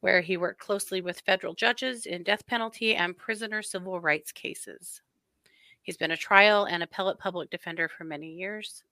[0.00, 5.02] where he worked closely with federal judges in death penalty and prisoner civil rights cases.
[5.82, 8.82] He's been a trial and appellate public defender for many years.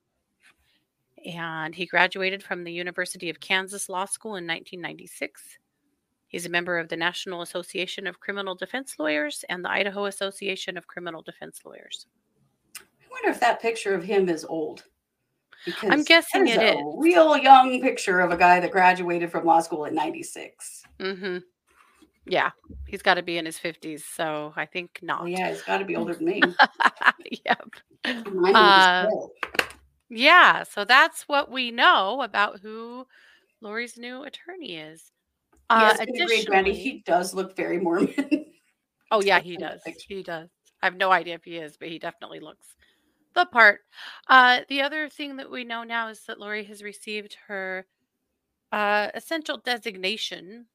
[1.27, 5.59] And he graduated from the University of Kansas Law School in 1996.
[6.35, 10.77] He's a member of the National Association of Criminal Defense Lawyers and the Idaho Association
[10.77, 12.09] of Criminal Defense Lawyers.
[12.77, 14.83] I wonder if that picture of him is old.
[15.64, 16.85] Because I'm guessing it a is.
[16.97, 20.83] real young picture of a guy that graduated from law school in 96.
[20.99, 21.38] Mm-hmm.
[22.27, 22.51] Yeah,
[22.88, 25.23] he's got to be in his 50s, so I think not.
[25.23, 26.42] Oh, yeah, he's got to be older than me.
[27.47, 27.70] yep.
[28.05, 29.66] Uh, was 12.
[30.11, 33.07] Yeah, so that's what we know about who
[33.61, 35.12] Lori's new attorney is.
[35.70, 36.74] Uh, yes, I agree, Brandy.
[36.74, 38.14] He does look very Mormon.
[39.11, 39.83] oh yeah, he does.
[40.09, 40.48] He does.
[40.83, 42.66] I have no idea if he is, but he definitely looks
[43.35, 43.81] the part.
[44.29, 47.87] Uh, the other thing that we know now is that Lori has received her
[48.72, 50.66] uh, essential designation.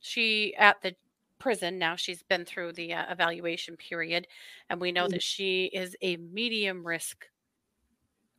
[0.00, 0.94] She at the
[1.38, 1.96] prison now.
[1.96, 4.26] She's been through the uh, evaluation period,
[4.70, 5.10] and we know Mhm.
[5.10, 7.26] that she is a medium risk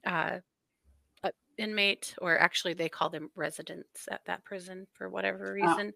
[0.06, 0.40] uh,
[1.60, 5.94] inmate, or actually they call them residents at that prison for whatever Ah, reason.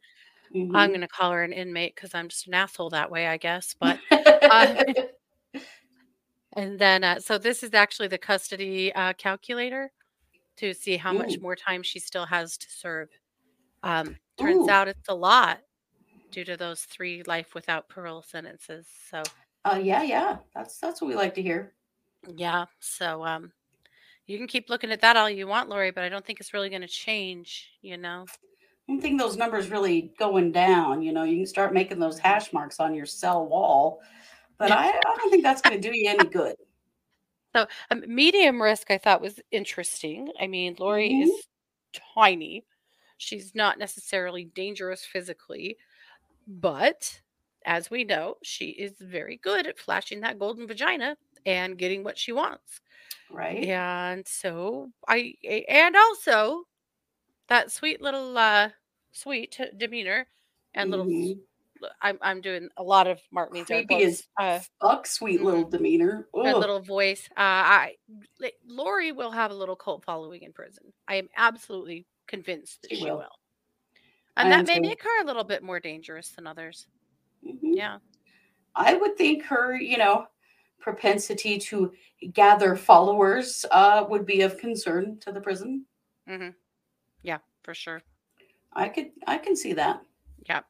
[0.54, 0.76] Mhm.
[0.76, 3.38] I'm going to call her an inmate because I'm just an asshole that way, I
[3.38, 3.76] guess.
[3.80, 4.68] But uh,
[6.56, 9.92] and then, uh, so this is actually the custody uh, calculator
[10.58, 13.10] to see how much more time she still has to serve.
[13.84, 14.70] Um, turns Ooh.
[14.70, 15.60] out it's a lot
[16.32, 18.88] due to those three life without parole sentences.
[19.10, 19.24] So
[19.66, 21.74] uh, yeah, yeah, that's that's what we like to hear.
[22.36, 23.52] yeah, so um,
[24.28, 26.54] you can keep looking at that all you want, Lori, but I don't think it's
[26.54, 27.72] really going to change.
[27.82, 28.26] You know.
[28.30, 31.02] I don't think those numbers really going down.
[31.02, 34.02] You know, you can start making those hash marks on your cell wall,
[34.58, 36.56] but I, I don't think that's going to do you any good.
[37.56, 40.30] So um, medium risk, I thought was interesting.
[40.40, 41.24] I mean, Lori Mhm.
[41.24, 41.48] is
[42.16, 42.66] tiny.
[43.18, 45.78] She's not necessarily dangerous physically,
[46.48, 47.22] but
[47.66, 52.18] as we know, she is very good at flashing that golden vagina and getting what
[52.18, 52.82] she wants.
[53.32, 53.64] Right?
[53.66, 55.36] And so I,
[55.70, 56.64] and also
[57.48, 58.70] that sweet little, uh,
[59.12, 60.28] sweet demeanor
[60.74, 61.06] and little.
[61.06, 61.40] Mhm.
[62.02, 66.30] I'm I'm doing a lot of Mark means Creepy as uh, Fuck, sweet little demeanor.
[66.34, 66.56] Ugh.
[66.56, 67.28] little voice.
[67.32, 67.96] Uh, I
[68.66, 70.94] Lori will have a little cult following in prison.
[71.10, 73.18] I am absolutely convinced that She she, will.
[73.18, 73.36] will.
[74.38, 74.82] And I that may too.
[74.82, 76.88] make her a little bit more dangerous than others.
[77.46, 77.76] Mhm.
[77.76, 78.00] Yeah.
[78.76, 80.28] I would think her, you know,
[80.84, 81.94] propensity to
[82.34, 85.86] gather followers uh, would be of concern to the prison.
[86.28, 86.50] hmm
[87.24, 88.04] Yeah, for sure.
[88.74, 90.02] I could, I can see that.
[90.46, 90.62] Yeah.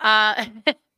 [0.00, 0.44] Uh,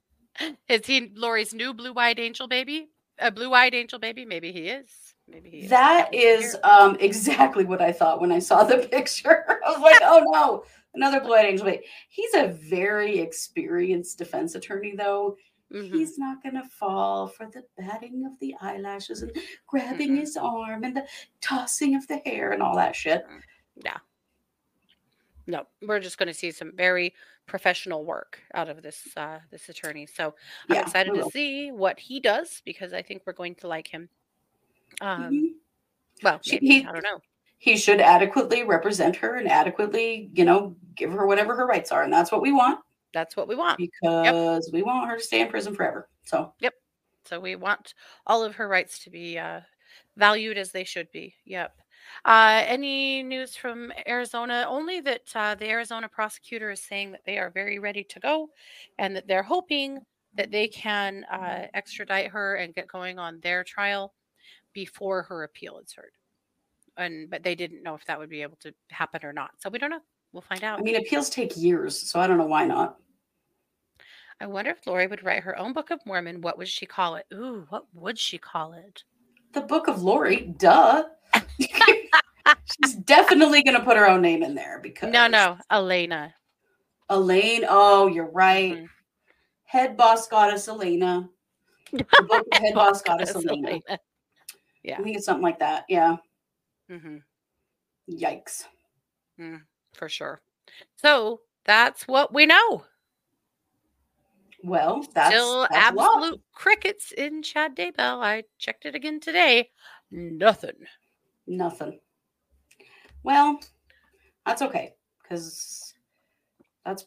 [0.68, 2.88] is he Lori's new blue-eyed angel baby?
[3.18, 4.24] A blue-eyed angel baby?
[4.24, 4.88] Maybe he is.
[5.28, 5.70] Maybe he is.
[5.70, 9.60] That is um, exactly what I thought when I saw the picture.
[9.66, 11.66] I was like, oh no, another blue-eyed angel.
[11.66, 11.84] baby.
[12.08, 15.36] He's a very experienced defense attorney, though.
[15.74, 15.92] Mhm.
[15.92, 20.18] He's not going to fall for the batting of the eyelashes and grabbing Mm-mm.
[20.20, 21.06] his arm and the
[21.40, 23.26] tossing of the hair and all that shit.
[23.84, 23.98] Yeah.
[25.46, 27.12] No, we're just going to see some very
[27.46, 30.06] professional work out of this uh, this attorney.
[30.06, 30.34] So
[30.68, 33.88] I'm Yeah, excited to see what he does because I think we're going to like
[33.88, 34.08] him.
[35.00, 35.54] Um, Mhm.
[36.22, 37.20] Well, maybe he- I don't know.
[37.58, 42.02] He should adequately represent her and adequately, you know, give her whatever her rights are.
[42.04, 42.83] And that's what we want
[43.14, 43.78] That's what we want.
[43.78, 46.08] because we want her to stay in prison forever.
[46.24, 46.74] So, yep.
[47.24, 47.94] So we want
[48.26, 49.60] all of her rights to be uh,
[50.16, 51.34] valued as they should be.
[51.46, 51.74] Yep.
[52.24, 54.66] Uh, any news from Arizona?
[54.68, 58.50] Only that uh, the Arizona prosecutor is saying that they are very ready to go,
[58.98, 60.00] and that they're hoping
[60.36, 64.12] that they can uh, extradite her and get going on their trial
[64.74, 66.12] before her appeal is heard.
[66.96, 69.50] And but they didn't know if that would be able to happen or not.
[69.58, 70.02] So we don't know.
[70.34, 70.80] We'll find out.
[70.80, 71.96] I mean, appeals take years.
[71.96, 72.96] So I don't know why not.
[74.40, 76.40] I wonder if Lori would write her own Book of Mormon.
[76.40, 77.24] What would she call it?
[77.32, 79.04] Ooh, what would she call it?
[79.52, 81.04] The Book of Lori, duh.
[81.60, 86.34] She's definitely going to put her own name in there because No, no, Elena.
[87.08, 87.64] Elaine.
[87.68, 88.74] Oh, you're right.
[88.78, 88.88] Mhm.
[89.66, 91.28] Head boss goddess Elena.
[91.92, 93.68] The book of head boss goddess Elena.
[93.68, 93.98] Elena.
[94.82, 94.98] Yeah.
[94.98, 95.84] I think it's something like that.
[95.88, 96.16] Yeah.
[96.88, 97.18] hmm
[98.10, 98.64] Yikes.
[99.94, 100.42] For sure.
[100.96, 102.84] So that's what we know.
[104.62, 108.22] Well, that's, Still that's absolute crickets in Chad Daybell.
[108.22, 109.70] I checked it again today.
[110.10, 110.86] Nothing.
[111.46, 112.00] Nothing.
[113.22, 113.60] Well,
[114.46, 115.94] that's okay because
[116.84, 117.06] that's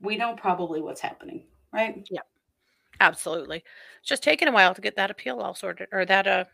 [0.00, 2.06] we know probably what's happening, right?
[2.10, 2.20] Yeah,
[3.00, 3.62] absolutely.
[4.00, 6.44] It's just taking a while to get that appeal all sorted or that uh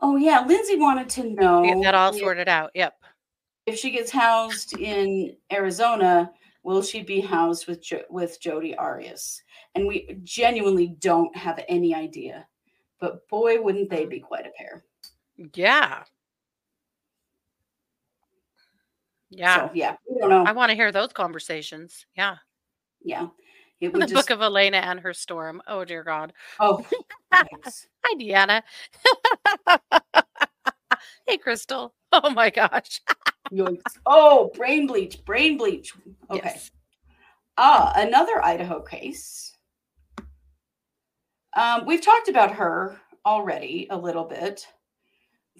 [0.00, 2.70] Oh yeah, Lindsay wanted to know get that all sorted out.
[2.74, 2.94] Yep.
[3.68, 9.42] If she gets housed in Arizona, will she be housed with jo- with Jodi Arias?
[9.74, 12.46] And we genuinely don't have any idea.
[12.98, 14.84] But boy, wouldn't they be quite a pair.
[15.54, 16.04] Yeah.
[19.28, 19.68] Yeah.
[19.68, 20.44] So yeah, we don't know.
[20.44, 22.06] I want to hear those conversations.
[22.16, 22.36] Yeah.
[23.04, 23.28] yeah.
[23.82, 25.60] It The just book of Elena and her storm.
[25.66, 26.32] Oh dear God.
[26.58, 26.82] oh.
[27.34, 28.62] Hi, Deanna.
[31.26, 31.94] hey, Crystal.
[32.10, 33.02] Oh my gosh.
[34.06, 35.94] Oh, brain bleach, brain bleach.
[36.30, 36.40] Okay.
[36.44, 36.70] Yes.
[37.56, 39.56] Ah, another Idaho case.
[41.56, 44.66] Um, we've talked about her already a little bit.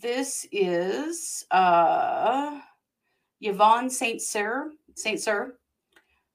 [0.00, 2.60] This is uh,
[3.40, 5.58] Yvonne Saint Cyr, Saint Cyr,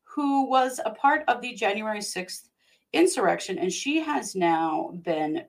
[0.03, 2.49] who was a part of the January 6th
[2.91, 5.45] insurrection, and she has now been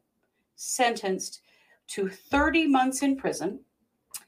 [0.57, 1.40] sentenced
[1.88, 3.61] to 30 months in prison.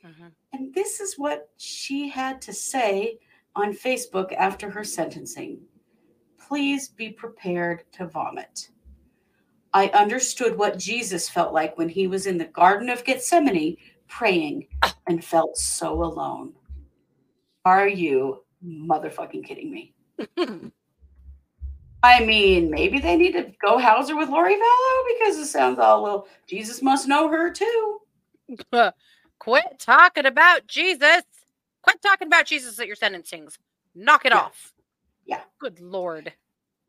[0.04, 0.32] Mhm.
[0.52, 3.18] And this is what she had to say
[3.54, 5.60] on Facebook after her sentencing.
[6.38, 8.70] Please be prepared to vomit.
[9.72, 13.76] I understood what Jesus felt like when he was in the Garden of Gethsemane
[14.08, 14.68] praying
[15.06, 16.54] and felt so alone.
[17.64, 19.94] Are you motherfucking kidding me?
[22.02, 25.78] I mean, maybe they need to go house her with Lori Vallow because it sounds
[25.78, 26.28] all well.
[26.46, 28.00] Jesus must know her too.
[29.38, 31.22] Quit talking about Jesus.
[31.82, 33.56] Quit talking about Jesus at your sentencings.
[33.94, 34.38] Knock it Yeah.
[34.40, 34.72] off.
[35.24, 35.42] Yeah.
[35.58, 36.32] Good Lord.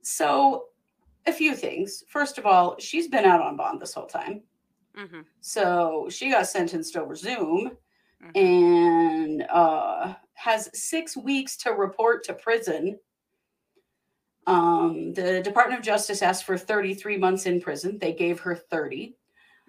[0.01, 0.69] So,
[1.25, 2.03] a few things.
[2.09, 4.43] First of all, she's been out on bond this whole time.
[4.95, 7.77] hmm So she got sentenced over Zoom
[8.23, 8.35] Mhm.
[8.35, 12.99] and uh, has six weeks to report to prison.
[14.47, 17.99] Um, the Department of Justice asked for 33 months in prison.
[17.99, 19.17] They gave her 30.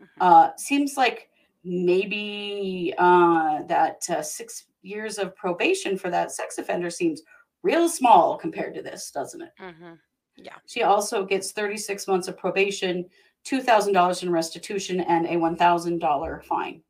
[0.00, 0.08] Mhm.
[0.20, 1.30] Uh, seems like
[1.64, 7.22] maybe uh, that uh, six years of probation for that sex offender seems
[7.62, 9.50] real small compared to this, doesn't it?
[9.58, 9.94] hmm
[10.66, 13.04] She also gets 36 months of probation,
[13.44, 16.82] $2,000 in restitution, and a $1,000 fine.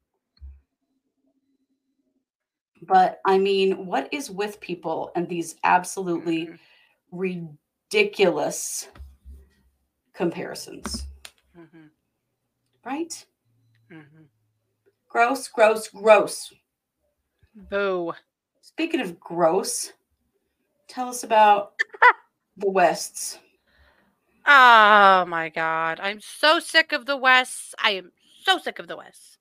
[2.83, 6.59] But I mean, what is with people and these absolutely Mhm.
[7.11, 8.89] ridiculous
[10.13, 11.07] comparisons,
[11.55, 11.87] hmm
[12.85, 13.27] right?
[15.09, 16.53] Gross, gross, gross.
[17.55, 18.13] Boo.
[18.61, 19.93] Speaking of gross,
[20.87, 21.73] tell us about
[22.57, 23.39] the Wests.
[24.47, 25.99] Oh my God.
[26.01, 27.75] I'm so sick of the Wests.
[27.83, 28.13] I am
[28.45, 29.39] so sick of the Wests.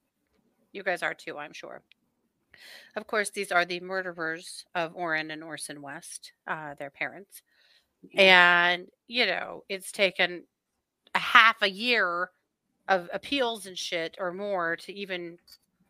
[0.72, 1.82] You guys are too, I'm sure.
[2.96, 7.42] Of course, these are the murderers of Orrin and Orson West, uh, their parents.
[8.16, 10.44] And, you know, it's taken
[11.14, 12.32] a half a year
[12.88, 15.38] of appeals and shit or more to even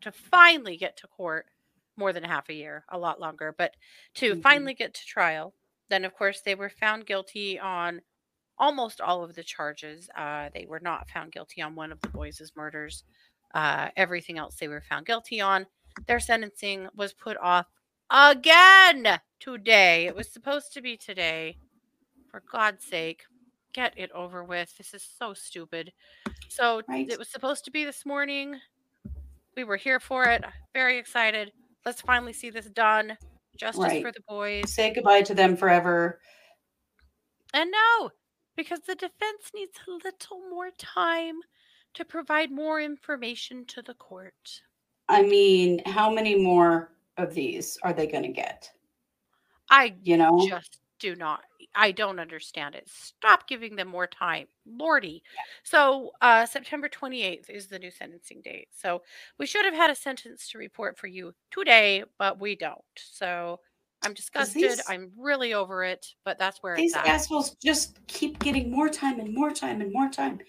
[0.02, 1.48] to finally get to court
[1.96, 3.76] more than half a year, a lot longer, but
[4.16, 4.42] to Mhm.
[4.44, 5.56] finally get to trial.
[5.90, 8.02] Then, of course, they were found guilty on
[8.58, 10.10] almost all of the charges.
[10.16, 13.04] Uh, they were not found guilty on one of the boys' murders.
[13.54, 15.68] Uh, everything else they were found guilty on.
[16.06, 17.68] Their sentencing was put off
[18.10, 20.06] again today.
[20.06, 21.58] It was supposed to be today.
[22.30, 23.24] For God's sake,
[23.78, 24.76] get it over with.
[24.76, 25.94] This is so stupid.
[26.50, 27.08] So Right.
[27.08, 28.60] it was supposed to be this morning.
[29.56, 30.44] We were here for it.
[30.74, 31.52] Very excited.
[31.86, 33.16] Let's finally see this done.
[33.56, 34.02] Justice Right.
[34.02, 34.74] for the boys.
[34.74, 36.20] Say goodbye to them forever.
[37.54, 38.10] And no,
[38.56, 41.36] because the defense needs a little more time
[41.94, 44.64] to provide more information to the court.
[45.08, 48.72] I mean, how many more of these are they going to get?
[49.70, 50.48] I You know?
[50.48, 51.42] just do not
[51.76, 52.90] I don't understand it.
[52.90, 54.48] Stop giving them more time.
[54.66, 55.22] Lordy.
[55.64, 58.68] So uh September 28th is the new sentencing date.
[58.76, 59.02] So
[59.38, 62.82] we should have had a sentence to report for you today, but we don't.
[62.96, 63.60] So
[64.04, 64.62] I'm disgusted.
[64.62, 69.20] these- I'm really over it, but that's where These assholes just keep getting more time
[69.20, 70.40] and more time and more time.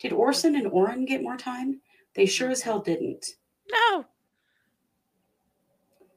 [0.00, 1.80] Did Orson and Orrin get more time?
[2.14, 3.26] They sure as hell didn't.
[3.70, 4.04] No.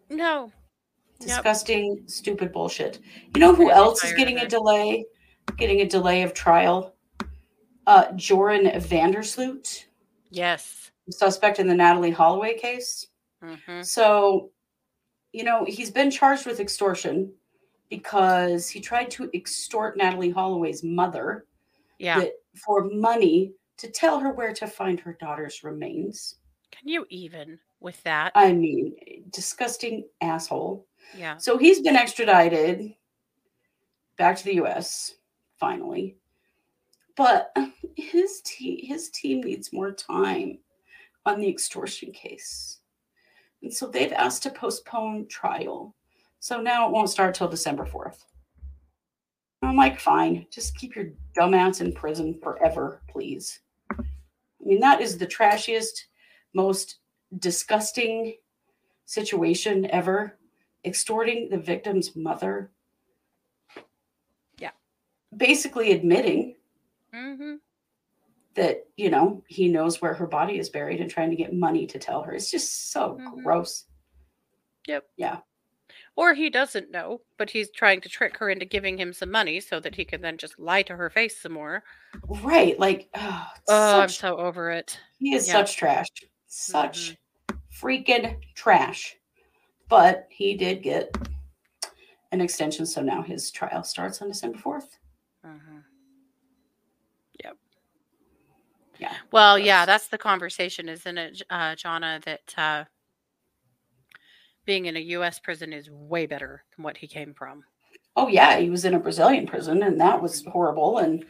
[0.09, 0.51] No.
[1.21, 1.27] Yep.
[1.27, 2.99] Disgusting, stupid bullshit.
[3.35, 5.05] You know who else is getting a delay?
[5.57, 6.95] Getting a delay of trial?
[7.87, 9.87] Uh, Joran van der Sloot,
[10.29, 10.91] Yes.
[11.09, 13.07] suspect in the Natalee Holloway case.
[13.41, 14.51] hmm So,
[15.33, 17.33] you know, he's been charged with extortion
[17.89, 21.45] because he tried to extort Natalee Holloway's mother
[21.97, 22.19] Yeah.
[22.19, 22.33] that,
[22.65, 26.35] for money to tell her where to find her daughter's remains.
[26.71, 28.31] Can you even with that?
[28.35, 28.95] I mean,
[29.31, 30.85] disgusting asshole.
[31.15, 31.37] Yeah.
[31.37, 32.93] So he's been extradited
[34.17, 35.15] back to the US
[35.59, 36.17] finally.
[37.15, 37.55] But
[37.95, 40.59] his team his team needs more time
[41.25, 42.79] on the extortion case.
[43.61, 45.95] And so they've asked to postpone trial.
[46.39, 48.23] So now it won't start till December 4th.
[49.61, 53.59] I'm like, fine, just keep your dumb ass in prison forever, please.
[53.91, 54.03] I
[54.63, 56.05] mean, that is the trashiest,
[56.53, 56.99] most
[57.39, 58.35] disgusting
[59.05, 60.38] situation ever.
[60.85, 62.71] Extorting the victim's mother.
[64.57, 64.71] Yeah.
[65.35, 66.55] Basically admitting
[67.13, 67.55] Mm-hmm.
[68.53, 71.87] that, you know, he knows where her body is buried and trying to get money
[71.87, 72.33] to tell her.
[72.33, 73.43] It's just so Mhm.
[73.43, 73.85] gross.
[74.87, 75.05] Yep.
[75.17, 75.39] Yeah.
[76.15, 79.59] Or he doesn't know, but he's trying to trick her into giving him some money
[79.59, 81.83] so that he can then just lie to her face some more.
[82.27, 82.77] Right.
[82.77, 84.99] Like, oh, Oh, I'm so over it.
[85.17, 85.53] he is yeah.
[85.53, 86.09] such trash.
[86.47, 87.17] Such
[87.73, 89.17] freaking trash.
[89.89, 91.15] But he did get
[92.31, 92.85] an extension.
[92.85, 94.97] So now his trial starts on December 4th.
[95.45, 95.83] Mhm.
[97.43, 97.57] Yep.
[98.99, 99.15] Yeah.
[99.31, 102.23] Well, yeah, that's the conversation, isn't it, J- uh, Jonna?
[102.25, 102.83] That uh,
[104.65, 105.39] being in a U.S.
[105.39, 107.63] prison is way better than what he came from.
[108.15, 108.59] Oh, yeah.
[108.59, 110.97] He was in a Brazilian prison and that was horrible.
[110.99, 111.25] And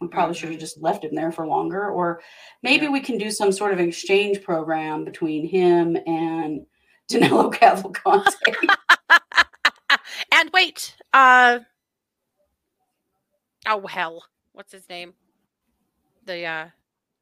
[0.00, 1.90] we probably should have just left him there for longer.
[1.90, 2.22] Or
[2.62, 2.92] maybe Yeah.
[2.92, 6.64] we can do some sort of exchange program between him and
[7.08, 8.34] Danilo Cavalcante.
[10.32, 11.60] and wait, uh,
[13.66, 15.14] oh hell, what's his name?
[16.24, 16.66] The uh,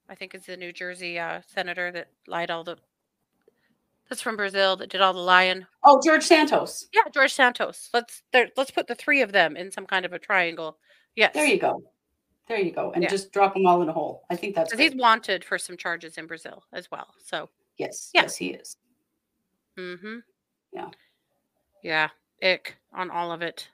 [0.09, 2.76] I think it's the New Jersey uh, senator that lied all the.
[4.09, 5.66] That's from Brazil that did all the lying.
[5.82, 6.87] oh, George Santos.
[6.93, 7.89] Yeah, George Santos.
[7.93, 8.49] Let's there.
[8.57, 10.78] Let's put the three of them in some kind of a triangle.
[11.16, 11.82] Yes, There you go.
[12.49, 12.93] There you go.
[12.93, 13.09] And Yeah.
[13.09, 14.24] just drop them all in a hole.
[14.30, 17.14] I think that's he's wanted for some charges in Brazil as well.
[17.24, 18.11] So, yes.
[18.12, 18.22] Yeah.
[18.22, 18.76] Yes, he is.
[19.79, 20.16] Mm-hmm.
[20.72, 20.89] Yeah.
[21.83, 22.09] yeah,
[22.43, 23.68] ick on all of it.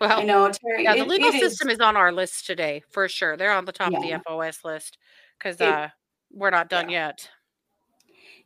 [0.00, 0.84] Well, I know, Terry.
[0.84, 3.36] Yeah, the it- legal it system is on our list today for sure.
[3.36, 3.98] They're on the top Yeah.
[3.98, 4.98] of the FOS list
[5.38, 5.88] because uh,
[6.32, 7.06] we're not done yeah.
[7.06, 7.30] yet.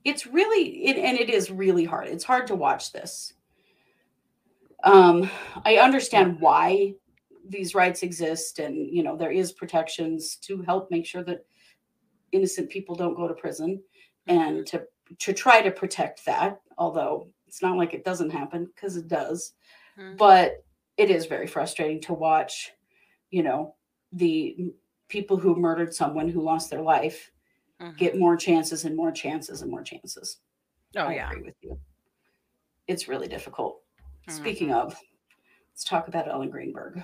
[0.04, 3.32] it's really it, and it is really hard it's hard to watch this
[4.84, 5.28] um
[5.64, 6.92] i understand why
[7.48, 11.44] these rights exist and you know there is protections to help make sure that
[12.32, 13.82] innocent people don't go to prison
[14.28, 14.82] and to
[15.18, 19.54] to try to protect that although it's not like it doesn't happen because it does
[19.96, 20.16] Mhm.
[20.16, 20.64] but
[20.96, 22.72] it is very frustrating to watch
[23.30, 23.74] you know
[24.12, 24.72] the
[25.08, 27.30] people who murdered someone who lost their life
[27.80, 27.96] Mhm.
[27.96, 30.40] get more chances and more chances and more chances
[30.96, 31.30] oh I yeah.
[31.30, 31.80] agree with you.
[32.86, 33.82] It's really difficult.
[34.28, 34.74] Speaking Mhm.
[34.80, 35.00] of,
[35.70, 37.02] let's talk about Ellen Greenberg.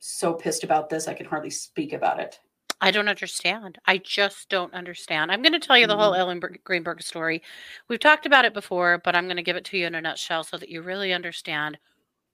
[0.00, 2.40] So pissed about this, I can hardly speak about it.
[2.80, 3.78] I don't understand.
[3.86, 5.32] I just don't understand.
[5.32, 6.18] I'm going to tell you the whole Mhm.
[6.18, 7.42] Ellen Greenberg story.
[7.88, 10.00] We've talked about it before, but I'm going to give it to you in a
[10.00, 11.78] nutshell so that you really understand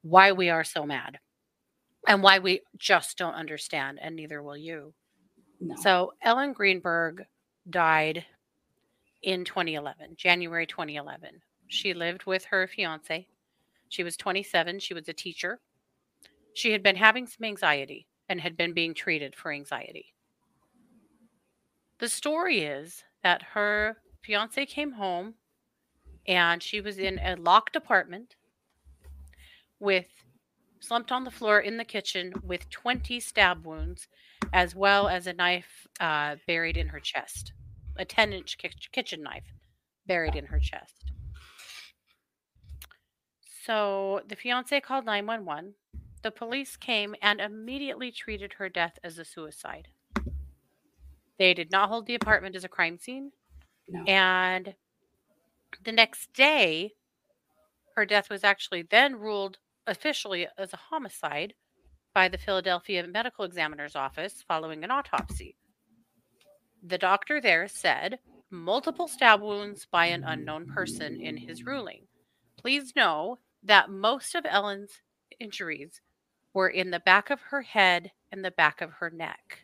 [0.03, 1.19] why we are so mad
[2.07, 4.93] and why we just don't understand, and neither will you.
[5.61, 5.77] No.
[5.77, 7.25] So Ellen Greenberg
[7.71, 8.27] died
[9.23, 11.43] in 2011, January 2011.
[11.69, 13.27] She lived with her fiance.
[13.89, 14.79] She was 27.
[14.79, 15.61] She was a teacher.
[16.53, 20.13] She had been having some anxiety and had been being treated for anxiety.
[22.05, 25.37] The story is that her fiance came home
[26.27, 28.37] and she was in a locked apartment
[29.81, 30.05] with
[30.81, 34.07] slumped on the floor in the kitchen with 20 stab wounds
[34.53, 37.55] as well as a knife uh, buried in her chest,
[37.97, 38.59] a 10 inch
[38.93, 39.55] kitchen knife
[40.07, 41.11] buried in her chest.
[43.65, 45.73] So the fiance called 911.
[46.21, 49.89] The police came and immediately treated her death as a suicide.
[51.39, 53.33] They did not hold the apartment as a crime scene.
[53.89, 54.03] No.
[54.05, 54.75] And
[55.85, 56.93] the next day,
[57.97, 61.55] her death was actually then ruled officially as a homicide
[62.15, 65.57] by the Philadelphia Medical Examiner's Office following an autopsy.
[66.83, 68.19] The doctor there said
[68.51, 72.07] multiple stab wounds by an unknown person in his ruling.
[72.57, 75.01] Please know that most of Ellen's
[75.41, 76.01] injuries
[76.53, 79.64] were in the back of her head and the back of her neck.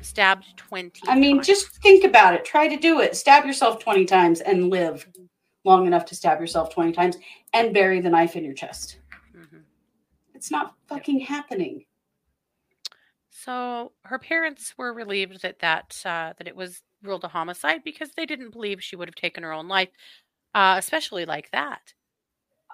[0.00, 1.46] Stabbed 20 I mean, times.
[1.46, 2.44] just think about it.
[2.44, 3.16] Try to do it.
[3.16, 5.08] Stab yourself 20 times and live
[5.64, 7.16] long enough to stab yourself 20 times
[7.52, 9.00] and bury the knife in your chest.
[9.34, 9.64] Mhm.
[10.34, 11.84] It's not fucking happening.
[13.30, 18.10] So her parents were relieved that that uh, that it was ruled a homicide because
[18.12, 19.90] they didn't believe she would have taken her own life,
[20.54, 21.94] uh, especially like that.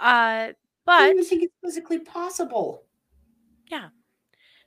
[0.01, 0.55] Uh, I
[0.85, 2.85] but don't even think it's physically possible.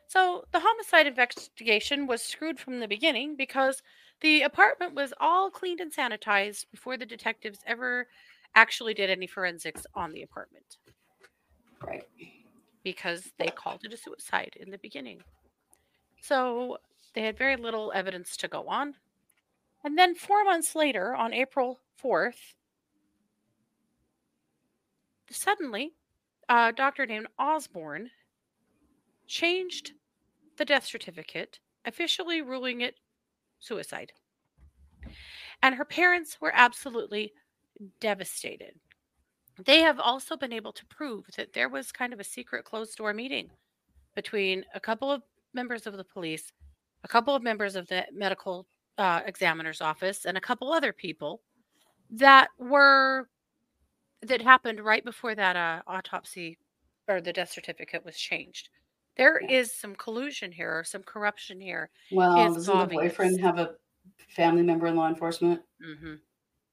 [0.07, 3.81] So the homicide investigation was screwed from the beginning because
[4.21, 8.07] the apartment was all cleaned and sanitized before the detectives ever
[8.55, 10.77] actually did any forensics on the apartment
[11.85, 12.03] Right.
[12.83, 15.21] because they called it a suicide in the beginning.
[16.21, 16.77] So
[17.13, 18.95] they had very little evidence to go on.
[19.83, 22.55] And then four months later, on April 4th,
[25.29, 25.93] suddenly
[26.49, 28.09] a doctor named Osborne
[29.27, 29.91] changed
[30.57, 32.95] the death certificate, officially ruling it
[33.59, 34.11] suicide.
[35.61, 37.33] And her parents were absolutely
[37.99, 38.75] devastated.
[39.63, 42.97] They have also been able to prove that there was kind of a secret closed
[42.97, 43.49] door meeting
[44.15, 45.21] between a couple of
[45.53, 46.51] members of the police,
[47.03, 48.67] a couple of members of the medical
[48.97, 51.41] uh, examiner's office, and a couple other people
[52.09, 53.27] that were
[54.21, 56.57] that happened right before that uh, autopsy
[57.07, 58.69] or the death certificate was changed.
[59.17, 59.47] There Yeah.
[59.59, 61.89] is some collusion here or some corruption here.
[62.09, 63.75] Well, It's doesn't the boyfriend have a
[64.29, 65.61] family member in law enforcement?
[65.81, 66.15] hmm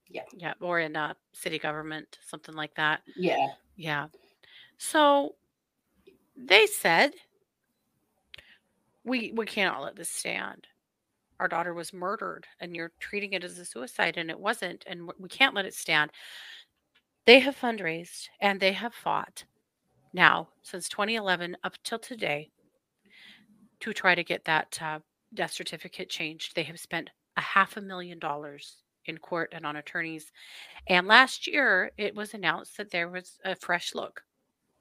[0.09, 0.25] Yeah.
[0.33, 0.55] Yeah.
[0.61, 3.03] Or in uh, city government, something like that.
[3.17, 3.55] Yeah.
[3.77, 4.09] Yeah.
[4.79, 5.37] So
[6.37, 7.15] they said,
[9.05, 10.67] we we cannot let this stand.
[11.41, 15.11] Our daughter was murdered, and you're treating it as a suicide, and it wasn't, and
[15.19, 16.13] we can't let it stand.
[17.25, 19.45] They have fundraised and they have fought
[20.13, 22.51] now since 2011 up till today
[23.81, 25.01] to try to get that uh,
[25.35, 26.55] death certificate changed.
[26.55, 30.31] They have spent a half a million dollars in court and on attorneys.
[30.87, 34.23] And last year, it was announced that there was a fresh look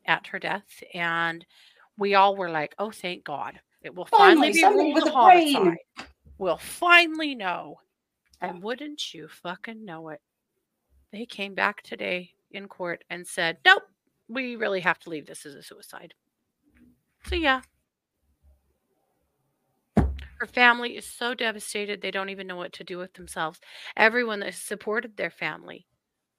[0.06, 1.46] at her death, and
[1.98, 3.60] we all were like, "Oh, thank God!
[3.82, 5.78] It will finally, Finally, be ruled with a a brain." homicide.
[6.38, 7.80] We'll finally know."
[8.42, 10.22] And wouldn't you fucking know it?
[11.12, 13.84] They came back today in court and said, "Nope,
[14.32, 16.14] we really have to leave this as a suicide."
[17.26, 17.62] So yeah,
[20.42, 23.60] her family is so devastated they don't even know what to do with themselves.
[23.96, 25.86] Everyone that has supported their family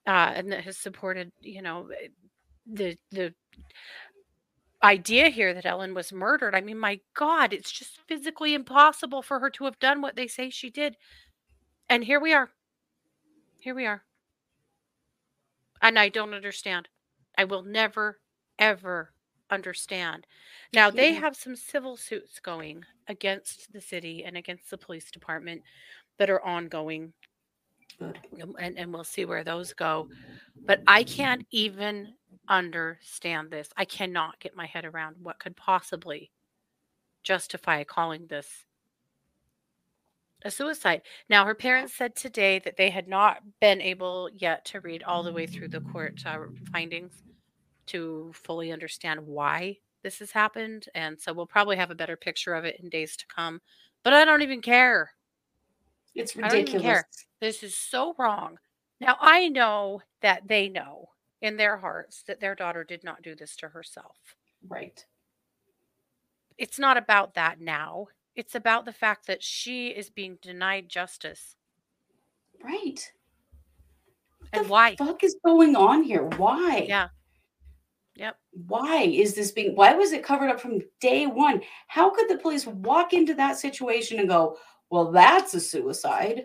[0.09, 2.09] uh, and that has supported, you know, eh,
[2.67, 3.33] the the
[4.83, 6.55] idea here that Ellen was murdered.
[6.55, 10.27] I mean, my God, it's just physically impossible for her to have done what they
[10.27, 10.97] say she did.
[11.89, 12.51] And here we are.
[13.61, 14.03] Here we are.
[15.81, 16.89] And I don't understand.
[17.37, 18.19] I will never,
[18.59, 19.13] ever
[19.51, 20.27] understand.
[20.73, 25.63] Now, they have some civil suits going against the city and against the police department
[26.19, 27.13] that are ongoing.
[28.01, 30.09] And, and we'll see where those go.
[30.65, 32.15] But I can't even
[32.49, 33.69] understand this.
[33.77, 36.31] I cannot get my head around what could possibly
[37.23, 38.49] justify calling this
[40.45, 41.03] a suicide.
[41.29, 45.23] Now, her parents said today that they had not been able yet to read all
[45.23, 46.39] the way through the court uh,
[46.73, 47.13] findings
[47.87, 50.87] to fully understand why this has happened.
[50.95, 53.61] And so we'll probably have a better picture of it in days to come.
[54.03, 55.11] But I don't even care.
[56.15, 56.85] It's I don't even ridiculous.
[56.85, 57.09] care.
[57.41, 58.59] This is so wrong.
[59.01, 61.09] Now, I know that they know
[61.41, 64.17] in their hearts that their daughter did not do this to herself.
[64.69, 65.05] Right.
[66.59, 68.09] It's not about that now.
[68.35, 71.57] It's about the fact that she is being denied justice.
[72.63, 73.13] Right.
[74.39, 74.97] What And the why?
[74.97, 76.25] fuck is going on here?
[76.25, 76.87] Why?
[76.89, 77.09] Yeah.
[78.17, 78.37] Yep.
[78.67, 81.63] Why is this being why was it covered up from day one?
[81.89, 84.59] How could the police walk into that situation and go,
[84.91, 86.45] Well, that's a suicide?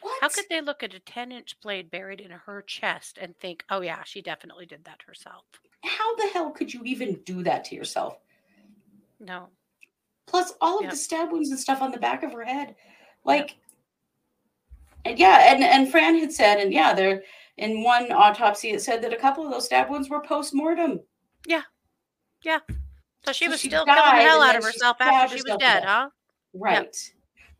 [0.00, 0.18] What?
[0.20, 3.64] How could they look at a 10 inch blade buried in her chest and think,
[3.70, 5.44] oh, yeah, she definitely did that herself?
[5.82, 8.18] how the hell could you even do that to yourself?
[9.20, 9.48] No.
[10.26, 10.90] Plus all of Yep.
[10.90, 12.74] the stab wounds and stuff on the back of her head.
[13.24, 13.56] Like
[15.04, 17.22] and yeah, and, and Fran had said, and yeah, there
[17.58, 21.00] in one autopsy it said that a couple of those stab wounds were post-mortem.
[21.46, 21.62] Yeah.
[22.42, 22.58] Yeah.
[23.24, 25.56] So she So was she still killing the hell out of herself after she was
[25.58, 26.10] dead, huh?
[26.54, 26.96] Right.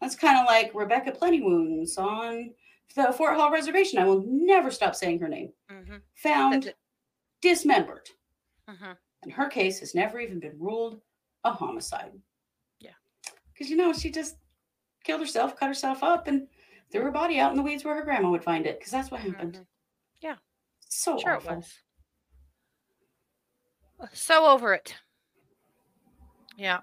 [0.00, 2.50] That's kind of like Rebecca Plenty Wounds on
[2.94, 3.98] the Fort Hall Reservation.
[3.98, 5.52] I will never stop saying her name.
[5.70, 5.96] Mm-hmm.
[6.16, 6.74] Found
[7.42, 8.08] dismembered.
[8.68, 8.92] Mm-hmm.
[9.22, 11.00] And her case has never even been ruled
[11.44, 12.12] a homicide.
[13.56, 14.36] Because, you know, she just
[15.04, 16.46] killed herself, cut herself up, and
[16.92, 18.78] threw her body out in the weeds where her grandma would find it.
[18.78, 19.64] Because that's what happened.
[20.20, 20.36] Yeah.
[20.88, 21.64] So Sure, awful.
[24.12, 24.94] So over it.
[26.58, 26.80] Yeah.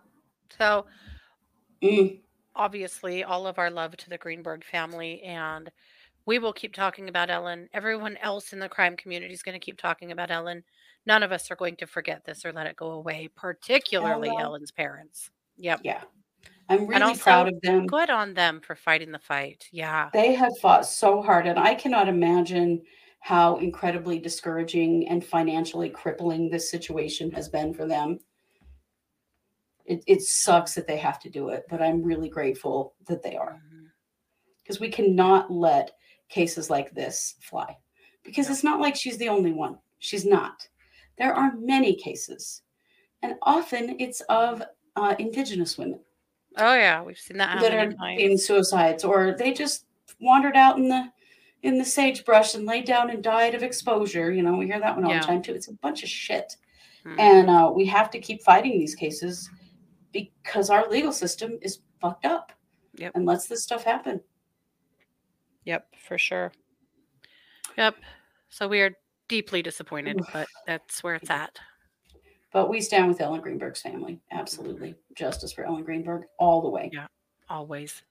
[0.57, 0.85] So
[1.83, 2.21] Mm,
[2.55, 5.69] obviously, all of our love to the Greenberg family, and
[6.25, 7.67] we will keep talking about Ellen.
[7.73, 10.63] Everyone else in the crime community is going to keep talking about Ellen.
[11.05, 14.37] None of us are going to forget this or let it go away, particularly no.
[14.37, 15.29] Ellen's parents.
[15.57, 15.81] Yep.
[15.83, 16.03] yeah.
[16.69, 17.85] I'm really proud of them.
[17.87, 19.67] Good on them for fighting the fight.
[19.71, 20.09] Yeah.
[20.13, 22.81] They have fought so hard, and I cannot imagine
[23.19, 28.19] how incredibly discouraging and financially crippling this situation has been for them.
[29.85, 33.35] It, it sucks that they have to do it, but I'm really grateful that they
[33.35, 33.61] are
[34.61, 35.91] because we cannot let
[36.29, 37.77] cases like this fly
[38.23, 38.53] because No.
[38.53, 39.77] it's not like she's the only one.
[39.99, 40.67] She's not.
[41.17, 42.61] There are many cases,
[43.21, 44.63] and often it's of
[44.95, 45.99] uh, Indigenous women.
[46.57, 49.85] Oh yeah, we've seen that that are being suicides, or they just
[50.21, 51.09] wandered out in the
[51.63, 54.31] in the sagebrush and laid down and died of exposure.
[54.31, 55.21] You know, we hear that one all Yeah.
[55.21, 55.53] the time too.
[55.53, 56.55] It's a bunch of shit,
[57.05, 57.19] Mhm.
[57.19, 59.49] and uh, we have to keep fighting these cases
[60.11, 62.51] because our legal system is fucked up
[62.95, 63.13] Yep.
[63.15, 64.21] and lets this stuff happen.
[65.65, 66.51] Yep, for sure.
[67.77, 67.95] Yep.
[68.49, 68.91] So we are
[69.29, 71.57] deeply disappointed, but that's where it's at.
[72.53, 74.19] But we stand with Ellen Greenberg's family.
[74.31, 76.89] Absolutely, justice for Ellen Greenberg all the way.
[76.93, 77.07] Yeah.
[77.49, 78.03] Always.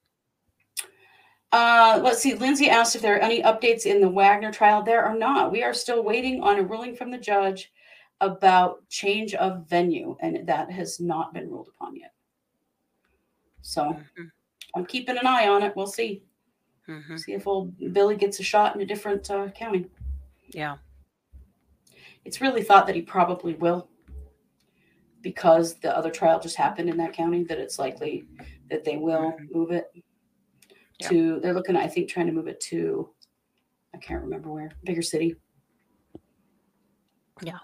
[1.52, 2.34] Uh, let's see.
[2.34, 4.82] Lindsay asked if there are any updates in the Wagner trial.
[4.82, 5.52] There are not.
[5.52, 7.72] We are still waiting on a ruling from the judge
[8.20, 12.12] about change of venue, and that has not been ruled upon yet.
[13.60, 14.30] So Mhm.
[14.74, 15.76] I'm keeping an eye on it.
[15.76, 16.24] We'll see.
[16.88, 17.18] Mhm.
[17.18, 19.90] See if old Billy gets a shot in a different uh, county.
[20.48, 20.78] Yeah.
[22.24, 23.88] It's really thought that he probably will,
[25.22, 27.44] because the other trial just happened in that county.
[27.44, 28.26] That it's likely
[28.70, 29.50] that they will Mhm.
[29.52, 29.90] move it
[31.00, 31.08] Yeah.
[31.08, 31.40] to.
[31.40, 33.12] They're looking, at, I think, trying to move it to.
[33.94, 34.72] I can't remember where.
[34.84, 35.36] Bigger city.
[37.42, 37.58] Yeah.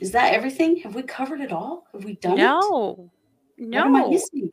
[0.00, 0.76] Is that everything?
[0.78, 1.86] Have we covered it all?
[1.92, 2.38] Have we done it?
[2.38, 3.10] No.
[3.58, 4.50] What am I No.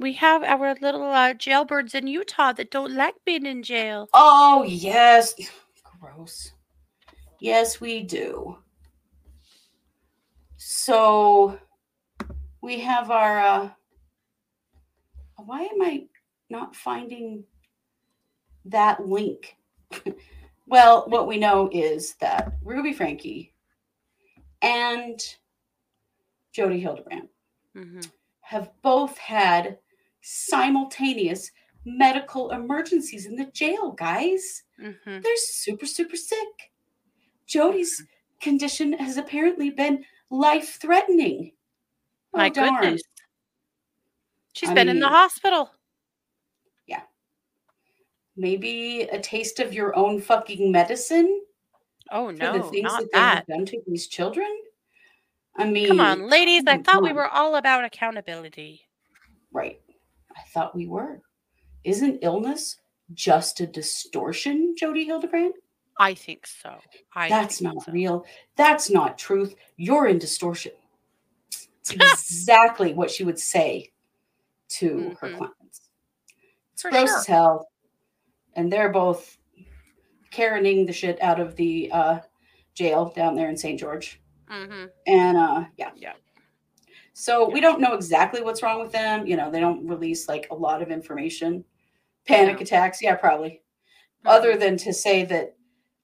[0.00, 4.08] We have our little uh, jailbirds in Utah that don't like being in jail.
[4.14, 5.34] Oh yes.
[6.00, 6.52] Gross.
[7.40, 8.58] Yes, we do.
[10.58, 11.58] So
[12.60, 13.70] we have our uh
[15.36, 16.06] why am I
[16.50, 17.44] not finding
[18.64, 19.56] that link?
[20.66, 23.52] well, what we know is that Ruby Franke
[24.60, 25.20] and
[26.52, 27.28] Jodi Hildebrandt
[27.74, 28.00] hmm
[28.40, 29.78] have both had
[30.22, 31.50] simultaneous
[31.84, 34.64] medical emergencies in the jail, guys.
[34.80, 36.72] hmm They're super, super sick.
[37.46, 38.02] Jodi's
[38.40, 41.52] condition has apparently been life threatening.
[42.34, 43.02] Oh, my goodness.
[44.52, 45.70] She's I been in the hospital.
[46.86, 47.02] Yeah.
[48.36, 51.42] Maybe a taste of your own fucking medicine
[52.10, 54.48] Oh for no, the things not that they have done to these children.
[55.56, 56.62] I mean, Come on, ladies.
[56.66, 58.82] Oh I come thought we were all about accountability.
[59.52, 59.80] right.
[60.36, 61.20] I thought we were.
[61.84, 62.76] Isn't illness
[63.14, 65.54] just a distortion, Jodi Hildebrandt?
[65.98, 66.78] I think so.
[67.14, 67.92] I That's think not so.
[67.92, 68.26] real.
[68.56, 69.54] That's not truth.
[69.76, 70.72] You're in distortion.
[71.50, 73.90] It's exactly what she would say
[74.68, 75.36] to her Mhm.
[75.38, 75.90] clients.
[76.72, 77.18] It's For gross sure.
[77.18, 77.68] as hell.
[78.54, 79.38] And they're both
[80.30, 82.20] Karening the shit out of the uh,
[82.74, 83.78] jail down there in St.
[83.80, 84.20] George.
[84.46, 85.90] hmm And uh, yeah.
[85.96, 86.14] Yeah.
[87.14, 89.26] So we don't know exactly what's wrong with them.
[89.26, 91.64] You know, they don't release like a lot of information.
[92.26, 92.62] Panic Yeah.
[92.62, 93.62] attacks, yeah, probably.
[94.24, 95.56] Other than to say that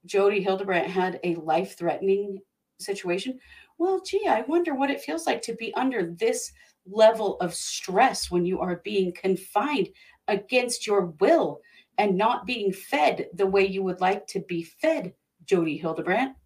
[0.07, 2.41] Jodi Hildebrandt had a life threatening
[2.79, 3.39] situation.
[3.79, 6.53] Well, gee, I wonder what it feels like to be under this
[6.87, 9.89] level of stress when you are being confined
[10.29, 11.61] against your will
[11.99, 16.37] and not being fed the way you would like to be fed, Jodi Hildebrandt.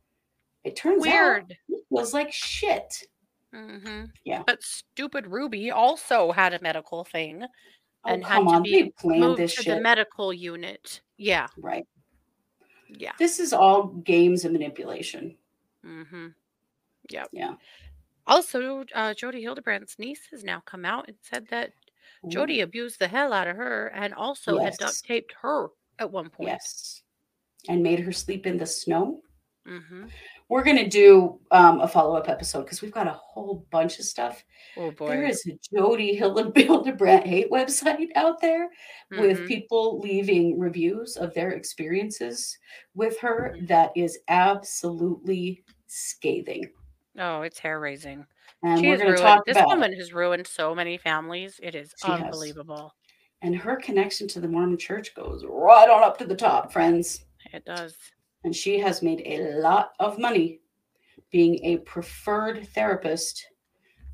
[0.64, 1.56] It turns out weird.
[1.68, 3.02] it feels like shit.
[3.54, 4.42] hmm Yeah.
[4.46, 7.44] But stupid Ruby also had a medical thing
[8.04, 8.62] Oh, and had to on.
[8.62, 9.66] be moved to shit.
[9.66, 11.00] the medical unit.
[11.16, 11.48] Yeah.
[11.56, 11.84] right.
[12.88, 13.12] Yeah.
[13.18, 15.36] This is all games and manipulation.
[15.84, 16.28] hmm
[17.10, 17.28] Yep.
[17.32, 17.54] Yeah.
[18.26, 21.72] Also, uh, Jodi Hildebrandt's niece has now come out and said that
[22.24, 25.68] Ooh, Jodi abused the hell out of her and also had duct taped her
[25.98, 26.50] at one point.
[26.50, 27.02] Yes.
[27.68, 29.22] And made her sleep in the snow.
[29.66, 30.06] hmm
[30.48, 33.98] We're going to do um, a follow up episode because we've got a whole bunch
[33.98, 34.42] of stuff.
[34.78, 35.08] Oh boy.
[35.08, 38.70] There is a Jodi Hildebrandt hate website out there
[39.10, 39.46] with Mhm.
[39.46, 42.56] people leaving reviews of their experiences
[42.94, 43.68] with her Mhm.
[43.68, 46.70] that is absolutely scathing.
[47.18, 48.24] Oh, it's hair raising.
[48.62, 51.60] And She we're going to talk this about woman has ruined so many families.
[51.62, 52.20] It is She has.
[52.22, 52.94] unbelievable.
[53.42, 57.24] And her connection to the Mormon church goes right on up to the top, friends.
[57.52, 57.96] It does.
[58.44, 60.60] And she has made a lot of money
[61.30, 63.48] being a preferred therapist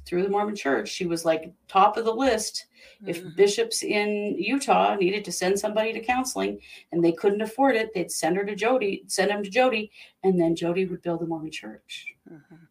[0.07, 0.89] through the Mormon church.
[0.89, 2.66] She was like top of the list.
[3.07, 3.37] If Mhm.
[3.37, 6.61] bishops in Utah needed to send somebody to counseling
[6.93, 9.91] and they couldn't afford it, they'd send her to Jodi, send them to Jodi,
[10.22, 12.14] and then Jodi would build the Mormon church.
[12.31, 12.68] Mhm.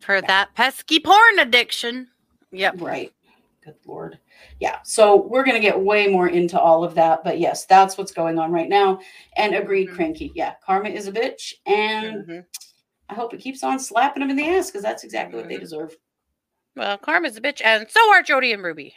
[0.00, 2.10] For that pesky porn addiction.
[2.52, 2.80] Yep.
[2.80, 3.12] Right.
[3.62, 4.18] Good Lord.
[4.60, 4.78] Yeah.
[4.84, 7.22] So we're going to get way more into all of that.
[7.24, 9.00] But yes, that's what's going on right now.
[9.36, 9.94] And agreed, Mhm.
[9.94, 10.32] cranky.
[10.34, 10.54] Yeah.
[10.64, 11.54] Karma is a bitch.
[11.66, 12.46] And Mhm.
[13.08, 15.56] I hope it keeps on slapping them in the ass because that's exactly what they
[15.56, 15.60] Mhm.
[15.60, 15.96] deserve.
[16.74, 18.94] Well, Karma's a bitch, and so are Jodi and Ruby.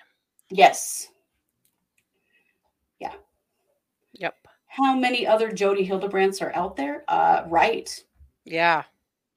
[0.49, 1.07] Yes.
[2.99, 3.13] Yeah.
[4.13, 4.35] Yep.
[4.67, 7.03] How many other Jodi Hildebrandts are out there?
[7.07, 8.03] Uh, right.
[8.45, 8.83] Yeah.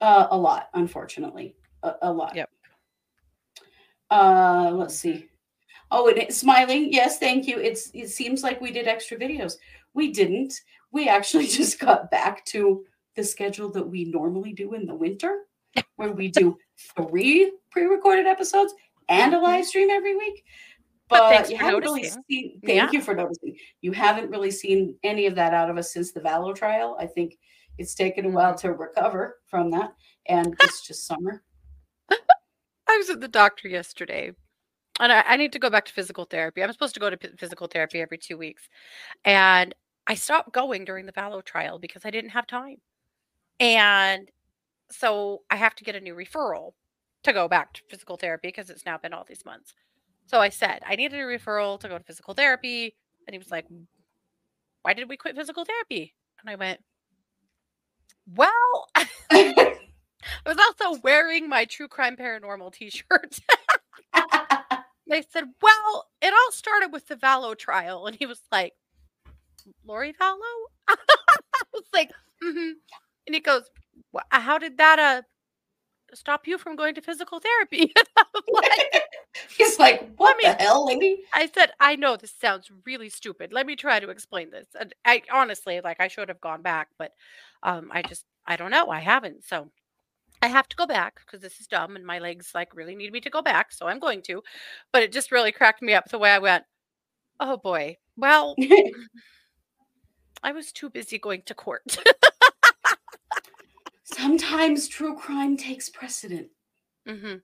[0.01, 1.55] Uh, a lot, unfortunately.
[1.83, 2.35] A, a lot.
[2.35, 2.51] Yep.
[4.11, 5.29] Uh, let's see.
[5.95, 6.91] Oh, and it's smiling.
[6.91, 7.59] Yes, thank you.
[7.59, 9.59] It's it seems like we did extra videos.
[9.93, 10.55] We didn't.
[10.91, 12.85] We actually just got back to
[13.15, 15.43] the schedule that we normally do in the winter,
[15.97, 16.57] where we do
[16.97, 18.73] three pre-recorded episodes
[19.11, 19.45] and a mm-hmm.
[19.45, 20.45] live stream every week.
[21.11, 22.59] But But, you haven't really seen.
[22.65, 22.91] Thank Yeah.
[22.91, 23.55] you for noticing.
[23.83, 26.97] You haven't really seen any of that out of us since the Vallow trial.
[26.99, 27.37] I think
[27.77, 29.93] it's taken a while to recover from that,
[30.25, 31.43] and it's just summer.
[32.11, 34.33] I was at the doctor yesterday
[35.01, 36.63] and I, I need to go back to physical therapy.
[36.63, 38.69] I'm supposed to go to p- physical therapy every two weeks.
[39.25, 39.75] And
[40.07, 42.77] I stopped going during the Vallow trial because I didn't have time.
[43.61, 44.29] And
[44.91, 46.73] so I have to get a new referral
[47.23, 49.75] to go back to physical therapy because it's now been all these months.
[50.27, 52.95] So I said, I needed a referral to go to physical therapy.
[53.27, 53.67] And he was like,
[54.83, 56.15] Why did we quit physical therapy?
[56.41, 56.81] And I went,
[58.27, 59.77] Well, I
[60.47, 63.39] was also wearing my true crime paranormal t shirt.
[65.13, 68.07] they said, Well, it all started with the Vallow trial.
[68.07, 68.73] And he was like,
[69.85, 70.39] Lori Vallow?
[70.89, 70.97] I
[71.73, 72.11] was like,
[72.43, 72.73] mm-hmm.
[73.27, 73.63] And he goes,
[74.13, 75.23] "Wha- How did that uh
[76.15, 77.93] stop you from going to physical therapy?
[77.97, 79.03] And I was like,
[79.57, 81.23] He's like, what me- the hell, lady?
[81.35, 83.53] I said, I know this sounds really stupid.
[83.53, 84.67] Let me try to explain this.
[84.79, 87.13] And I honestly, like, I should have gone back, but
[87.63, 88.89] um, I just, I don't know.
[88.89, 89.45] I haven't.
[89.45, 89.71] So
[90.43, 93.13] I have to go back because this is dumb and my legs like really need
[93.13, 93.73] me to go back.
[93.73, 94.43] So I'm going to.
[94.93, 96.65] But it just really cracked me up the way I went,
[97.39, 97.97] oh boy.
[98.17, 98.57] Well,
[100.43, 101.97] I was too busy going to court.
[104.05, 106.49] Sometimes true crime takes precedent.
[107.07, 107.37] hmm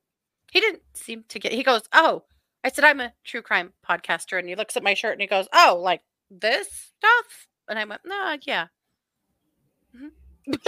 [0.51, 2.25] He didn't seem to get, he goes, oh,
[2.65, 4.39] I said, I'm a true crime podcaster.
[4.39, 7.47] And he looks at my shirt and he goes, oh, like this stuff?
[7.69, 8.67] And I went, no, yeah.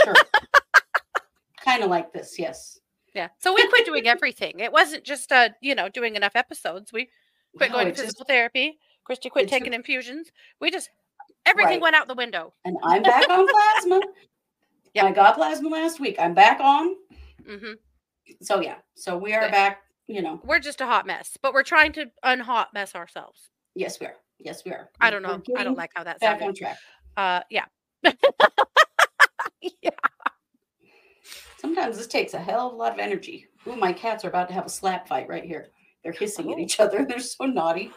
[0.05, 0.15] Sure.
[1.65, 2.79] kind of like this, yes.
[3.15, 3.29] Yeah.
[3.39, 4.61] So we quit doing everything.
[4.61, 6.93] It wasn't just uh, you know, doing enough episodes.
[6.93, 7.09] We
[7.57, 8.79] quit No, going to it just- physical therapy.
[9.05, 10.31] Christy quit taking infusions.
[10.61, 10.91] We just
[11.47, 11.81] everything Right.
[11.83, 12.53] went out the window.
[12.65, 14.01] and I'm back on plasma.
[14.95, 15.07] Yeah.
[15.07, 16.17] I got plasma last week.
[16.19, 16.97] I'm back on.
[17.47, 17.73] hmm
[18.43, 18.77] So yeah.
[18.97, 19.51] So we are Yeah.
[19.51, 20.41] back, you know.
[20.45, 23.51] We're just a hot mess, but we're trying to unhot mess ourselves.
[23.77, 24.17] Yes, we are.
[24.39, 24.91] Yes, we are.
[25.01, 25.41] I don't know.
[25.57, 26.79] I don't like how that sounds back on track.
[27.17, 27.67] Uh, yeah.
[29.83, 29.91] yeah.
[31.61, 33.47] Sometimes this takes a hell of a lot of energy.
[33.67, 35.69] Ooh, my cats are about to have a slap fight right here.
[36.03, 36.61] They're hissing at Oh.
[36.61, 37.05] each other.
[37.09, 37.93] They're so naughty.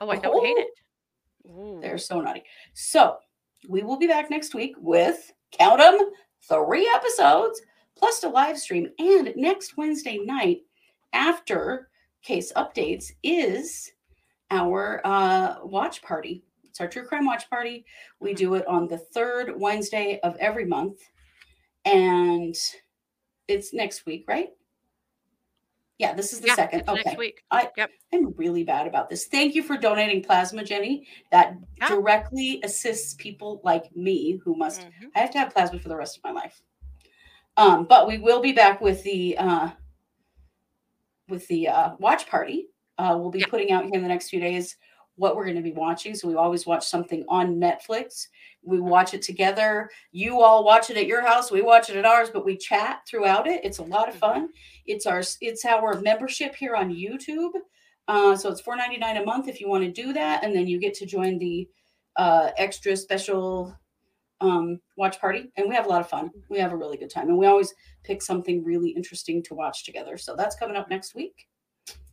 [0.00, 0.60] Oh, I don't hate Oh.
[0.60, 0.68] it.
[1.50, 1.80] Ooh.
[1.80, 2.44] They're so naughty.
[2.74, 3.16] So
[3.68, 5.98] we will be back next week with count them
[6.48, 7.60] three episodes
[7.96, 8.88] plus a live stream.
[8.98, 10.58] And next Wednesday night,
[11.12, 11.88] after
[12.22, 13.90] case updates, is
[14.52, 16.44] our uh, watch party.
[16.64, 17.84] It's our true crime watch party.
[18.20, 18.36] We Mhm.
[18.36, 21.00] do it on the third Wednesday of every month.
[21.84, 22.54] And
[23.50, 24.50] it's next week, right?
[25.98, 26.88] Yeah, this is the yeah, second.
[26.88, 27.02] Okay.
[27.04, 27.44] next week.
[28.12, 29.26] I'm really bad about this.
[29.26, 31.06] Thank you for donating plasma, Jenny.
[31.30, 31.88] That Yeah.
[31.88, 34.80] directly assists people like me who must.
[34.80, 35.10] Mhm.
[35.14, 36.62] I have to have plasma for the rest of my life.
[37.58, 39.70] Um, but we will be back with the uh,
[41.28, 42.68] with the uh, watch party.
[42.96, 43.46] Uh, we'll be Yeah.
[43.48, 44.76] putting out here in the next few days
[45.20, 46.14] what we're going to be watching.
[46.14, 48.26] So we always watch something on Netflix.
[48.62, 49.90] We watch it together.
[50.12, 51.50] You all watch it at your house.
[51.50, 53.60] We watch it at ours, but we chat throughout it.
[53.62, 54.48] It's a lot of fun.
[54.86, 57.52] It's our it's our membership here on YouTube.
[58.08, 60.56] Uh, so it's four ninety nine a month if you want to do that, and
[60.56, 61.68] then you get to join the
[62.16, 63.76] uh, extra special
[64.40, 66.30] um, watch party, and we have a lot of fun.
[66.48, 69.84] We have a really good time, and we always pick something really interesting to watch
[69.84, 70.16] together.
[70.16, 71.46] So that's coming up next week.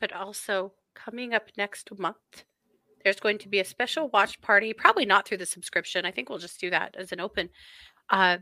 [0.01, 2.43] But also coming up next month,
[3.03, 4.73] there's going to be a special watch party.
[4.73, 6.05] Probably not through the subscription.
[6.05, 7.49] I think we'll just do that as an open.
[8.09, 8.37] Uh,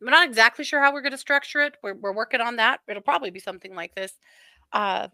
[0.00, 1.76] I'm not exactly sure how we're going to structure it.
[1.82, 2.80] We're, we're working on that.
[2.88, 4.12] It'll probably be something like this.
[4.72, 5.08] Uh,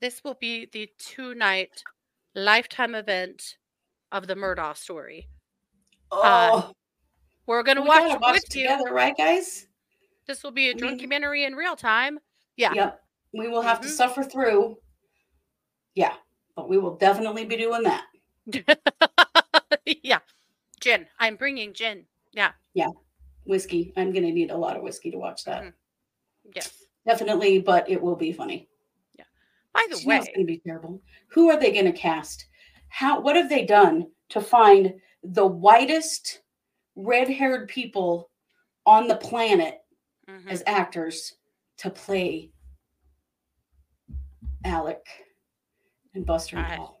[0.00, 1.82] this will be the two night
[2.34, 3.56] lifetime event
[4.12, 5.28] of the Murdaugh story.
[6.10, 6.72] Oh,
[7.46, 8.84] We're going to we watch watch with it you.
[8.90, 9.66] right, guys?
[10.26, 12.18] This will be a documentary in real time.
[12.56, 12.72] Yeah.
[12.74, 13.00] Yep.
[13.34, 13.92] We will have to Mhm.
[13.92, 14.76] suffer through.
[15.94, 16.14] Yeah,
[16.54, 18.04] but we will definitely be doing that.
[20.02, 20.18] yeah.
[20.80, 21.06] Gin.
[21.18, 22.04] I'm bringing gin.
[22.32, 22.52] Yeah.
[22.74, 22.88] Yeah.
[23.44, 23.92] Whiskey.
[23.96, 25.62] I'm gonna need a lot of whiskey to watch that.
[25.64, 25.72] Mhm.
[26.54, 26.84] Yes.
[27.06, 28.68] Definitely, but it will be funny.
[29.16, 29.24] Yeah.
[29.72, 31.02] By the you know it's way, going to be terrible.
[31.28, 32.46] Who are they going to cast?
[32.88, 33.20] How?
[33.20, 36.42] What have they done to find the whitest
[36.96, 38.30] red-haired people
[38.84, 39.80] on the planet
[40.28, 40.48] Mhm.
[40.48, 41.34] as actors
[41.78, 42.50] to play
[44.64, 45.06] Alec
[46.14, 46.97] and Buster and Paul?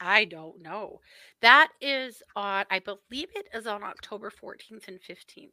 [0.00, 1.00] I don't know.
[1.40, 5.50] That is on, I believe it is on October 14th and 15th.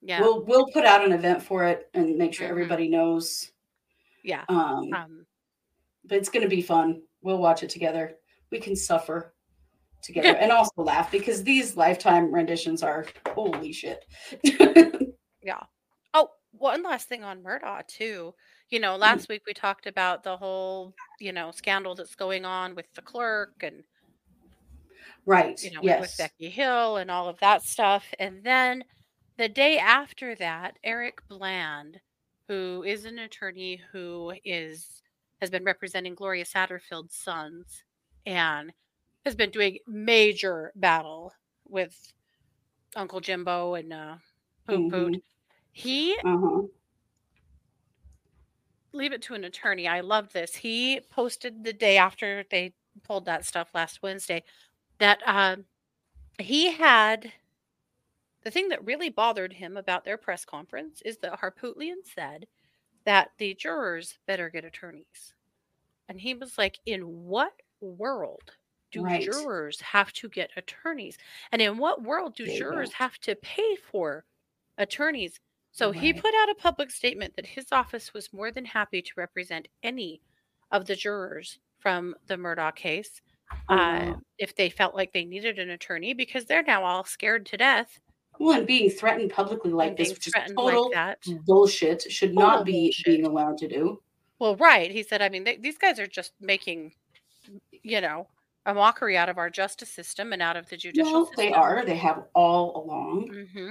[0.00, 0.20] Yeah.
[0.20, 2.50] We'll we'll put out an event for it and make sure Mhm.
[2.50, 3.50] everybody knows.
[4.22, 4.44] Yeah.
[4.48, 5.26] Um, Um,
[6.04, 7.02] but it's going to be fun.
[7.22, 8.18] We'll watch it together.
[8.50, 9.34] We can suffer
[10.02, 14.04] together and also laugh because these lifetime renditions are holy shit.
[15.42, 15.62] yeah.
[16.12, 18.34] Oh, one last thing on Murdaugh too.
[18.70, 22.74] You know, last week we talked about the whole, you know, scandal that's going on
[22.74, 23.84] with the clerk and
[25.26, 25.62] right.
[25.62, 26.00] you know, with- yes.
[26.00, 28.04] with Becky Hill and all of that stuff.
[28.18, 28.84] And then
[29.36, 32.00] the day after that, Eric Bland,
[32.48, 35.02] who is an attorney who is
[35.40, 37.84] has been representing Gloria Satterfield's sons
[38.24, 38.72] and
[39.26, 41.32] has been doing major battle
[41.68, 42.12] with
[42.96, 44.16] Uncle Jimbo and uh
[44.66, 45.12] Poot Poot.
[45.14, 45.22] Mhm.
[45.72, 46.62] He Uh-huh.
[48.94, 49.88] Leave it to an attorney.
[49.88, 50.54] I love this.
[50.54, 54.44] He posted the day after they pulled that stuff last Wednesday
[54.98, 55.64] that um,
[56.38, 57.32] he had
[58.42, 62.46] the thing that really bothered him about their press conference is that Harpootlian said
[63.04, 65.34] that the jurors better get attorneys.
[66.08, 68.52] And he was like, in what world
[68.92, 69.22] do Right.
[69.22, 71.18] jurors have to get attorneys?
[71.52, 72.94] And in what world do They jurors don't.
[72.94, 74.24] have to pay for
[74.78, 75.40] attorneys?
[75.76, 79.10] So he put out a public statement that his office was more than happy to
[79.16, 80.20] represent any
[80.70, 83.20] of the jurors from the Murdaugh case
[83.68, 84.14] uh, Uh-huh.
[84.38, 87.98] if they felt like they needed an attorney because they're now all scared to death
[88.38, 92.64] Well, and being threatened publicly like this, which is total like bullshit, should Total not
[92.64, 93.04] be bullshit.
[93.06, 94.00] being allowed to do.
[94.38, 94.90] Well, right.
[94.90, 96.92] He said, I mean, they, these guys are just making,
[97.82, 98.28] you know,
[98.66, 101.44] a mockery out of our justice system and out of the judicial Well, system.
[101.44, 101.84] they are.
[101.84, 103.46] They have all along.
[103.52, 103.70] hmm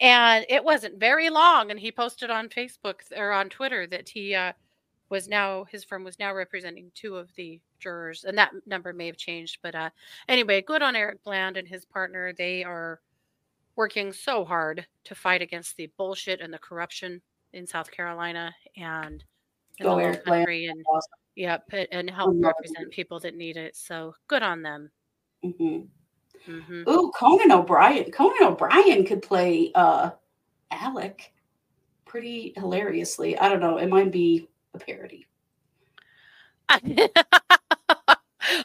[0.00, 1.70] And it wasn't very long.
[1.70, 4.52] And he posted on Facebook or on Twitter that he uh,
[5.10, 8.24] was now, his firm was now representing two of the jurors.
[8.24, 9.58] And that number may have changed.
[9.62, 9.90] But uh,
[10.28, 12.32] anyway, good on Eric Bland and his partner.
[12.32, 13.00] They are
[13.76, 17.20] working so hard to fight against the bullshit and the corruption
[17.52, 19.24] in South Carolina and
[19.80, 20.24] in Go the low Bland.
[20.24, 21.10] country and Awesome.
[21.36, 23.74] yep and- and help represent people that need it.
[23.76, 24.90] So good on them.
[25.42, 25.80] hmm
[26.46, 28.10] hmm Ooh, Conan O'Brien.
[28.10, 30.10] Conan O'Brien could play uh
[30.70, 31.32] Alec
[32.04, 33.36] pretty hilariously.
[33.38, 33.78] I don't know.
[33.78, 35.26] It might be a parody.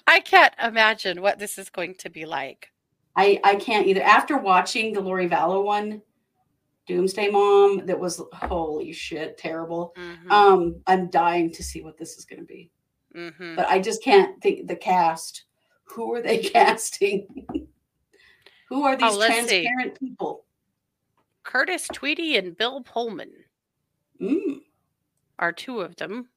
[0.07, 2.71] I can't imagine what this is going to be like.
[3.15, 4.01] I I can't either.
[4.03, 6.01] After watching the Lori Vallow one,
[6.87, 9.93] Doomsday Mom, that was holy shit terrible.
[9.97, 12.69] Mhm, Um, I'm dying to see what this is going to be,
[13.15, 13.55] mhm.
[13.55, 15.43] but I just can't think the cast.
[15.85, 17.27] Who are they casting?
[18.69, 19.63] Who are these Oh, let's see.
[19.63, 20.45] transparent people?
[21.43, 23.31] Curtis Tweedy and Bill Pullman
[24.19, 24.61] Mm,
[25.39, 26.29] are two of them.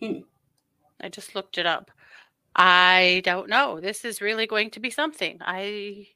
[0.00, 0.20] Hmm.
[1.00, 1.90] I just looked it up.
[2.56, 3.80] I don't know.
[3.80, 5.38] This is really going to be something.
[5.40, 6.08] I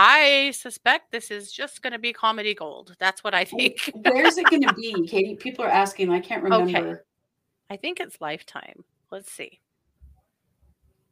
[0.00, 2.94] I suspect this is just going to be comedy gold.
[3.00, 3.90] That's what I think.
[4.04, 5.34] Where's it going to be, Katie?
[5.34, 6.10] People are asking.
[6.10, 6.78] I can't remember.
[6.78, 7.00] Okay.
[7.68, 8.84] I think it's Lifetime.
[9.10, 9.58] Let's see.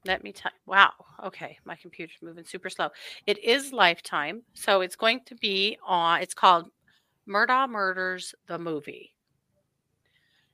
[0.05, 0.53] Let me type.
[0.67, 0.93] Wow.
[1.25, 1.59] Okay.
[1.65, 2.91] My computer's moving super slow.
[3.27, 4.43] It is Lifetime.
[4.55, 6.71] So it's going to be on, it's called
[7.29, 9.17] Murdaugh Murders, the movie.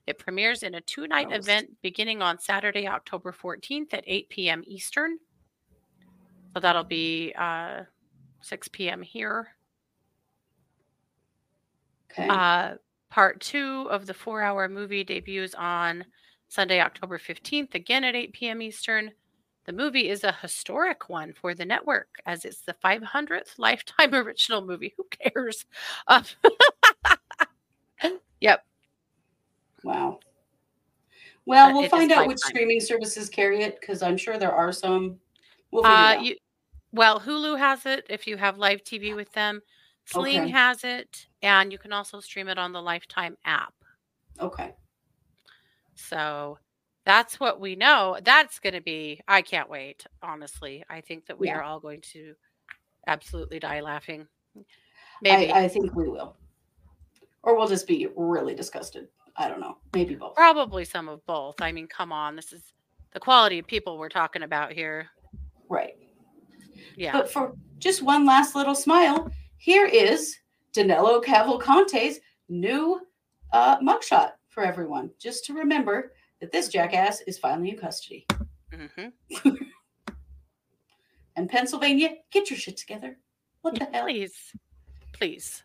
[0.07, 4.63] It premieres in a two night event beginning on Saturday, October 14th at 8 p.m.
[4.67, 5.19] Eastern.
[6.55, 7.83] So that'll be uh,
[8.45, 9.03] 6 p.m.
[9.03, 9.49] here.
[12.11, 12.29] Okay.
[12.29, 12.75] Uh,
[13.11, 16.05] part two of the four hour movie debuts on
[16.49, 18.63] Sunday, October 15th, again at 8 p.m.
[18.63, 19.11] Eastern.
[19.65, 24.61] The movie is a historic one for the network as it's the 500th Lifetime original
[24.65, 24.95] movie.
[24.97, 25.65] Who cares?
[26.09, 26.25] Um,
[28.41, 28.65] yep.
[29.85, 30.19] wow.
[31.47, 34.73] Well, but we'll find out which streaming services carry it because I'm sure there are
[34.73, 35.19] some.
[35.71, 36.25] We'll Uh, out.
[36.25, 36.37] you,
[36.93, 39.61] well, Hulu has it if you have live TV with them.
[40.05, 40.51] Sling Okay.
[40.51, 43.75] has it, and you can also stream it on the Lifetime app.
[44.41, 44.75] okay.
[45.95, 46.59] So
[47.05, 48.19] that's what we know.
[48.25, 50.83] That's going to be, I can't wait, honestly.
[50.89, 51.59] I think that we Yeah.
[51.59, 52.35] are all going to
[53.07, 54.27] absolutely die laughing.
[55.21, 55.53] Maybe.
[55.53, 56.37] I, I think we will.
[57.43, 59.09] Or we'll just be really disgusted.
[59.37, 59.79] I don't know.
[59.95, 60.35] Maybe both.
[60.35, 61.61] Probably some of both.
[61.61, 62.37] I mean, come on.
[62.37, 62.73] This is
[63.13, 65.09] the quality of people we're talking about here.
[65.69, 65.95] Right.
[67.03, 67.11] Yeah.
[67.11, 70.37] But for just one last little smile, here is
[70.73, 73.01] Danilo Cavalcante's new
[73.53, 75.11] uh, mugshot for everyone.
[75.19, 78.25] Just to remember that this jackass is finally in custody.
[78.73, 79.09] hmm
[81.35, 83.17] And Pennsylvania, get your shit together.
[83.63, 84.05] What the hell?
[84.05, 84.53] Please.
[85.13, 85.65] Please.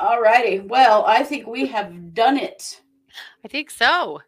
[0.00, 0.58] All righty.
[0.60, 2.82] Well, I think we have done it.
[3.42, 4.20] I think so.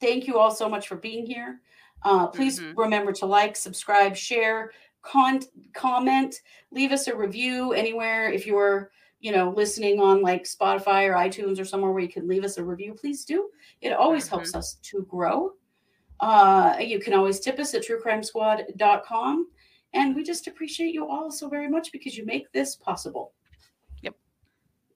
[0.00, 1.60] Thank you all so much for being here.
[2.04, 2.76] Uh, please Mhm.
[2.76, 4.70] remember to like, subscribe, share,
[5.04, 5.40] con-
[5.74, 6.34] comment,
[6.72, 8.90] leave us a review anywhere if you're
[9.24, 12.58] you know, listening on like Spotify or iTunes or somewhere where you can leave us
[12.58, 13.48] a review, please do.
[13.80, 14.34] It always mm-hmm.
[14.34, 15.52] helps us to grow.
[16.20, 19.48] Uh, you can always tip us at truecrimesquad.com.
[19.94, 23.32] And we just appreciate you all so very much because you make this possible.
[24.02, 24.14] Yep.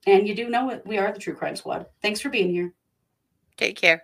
[0.05, 0.83] And you do know it.
[0.85, 1.87] We are the True Crime Squad.
[2.03, 2.71] Thanks for being here.
[3.57, 4.03] Take care.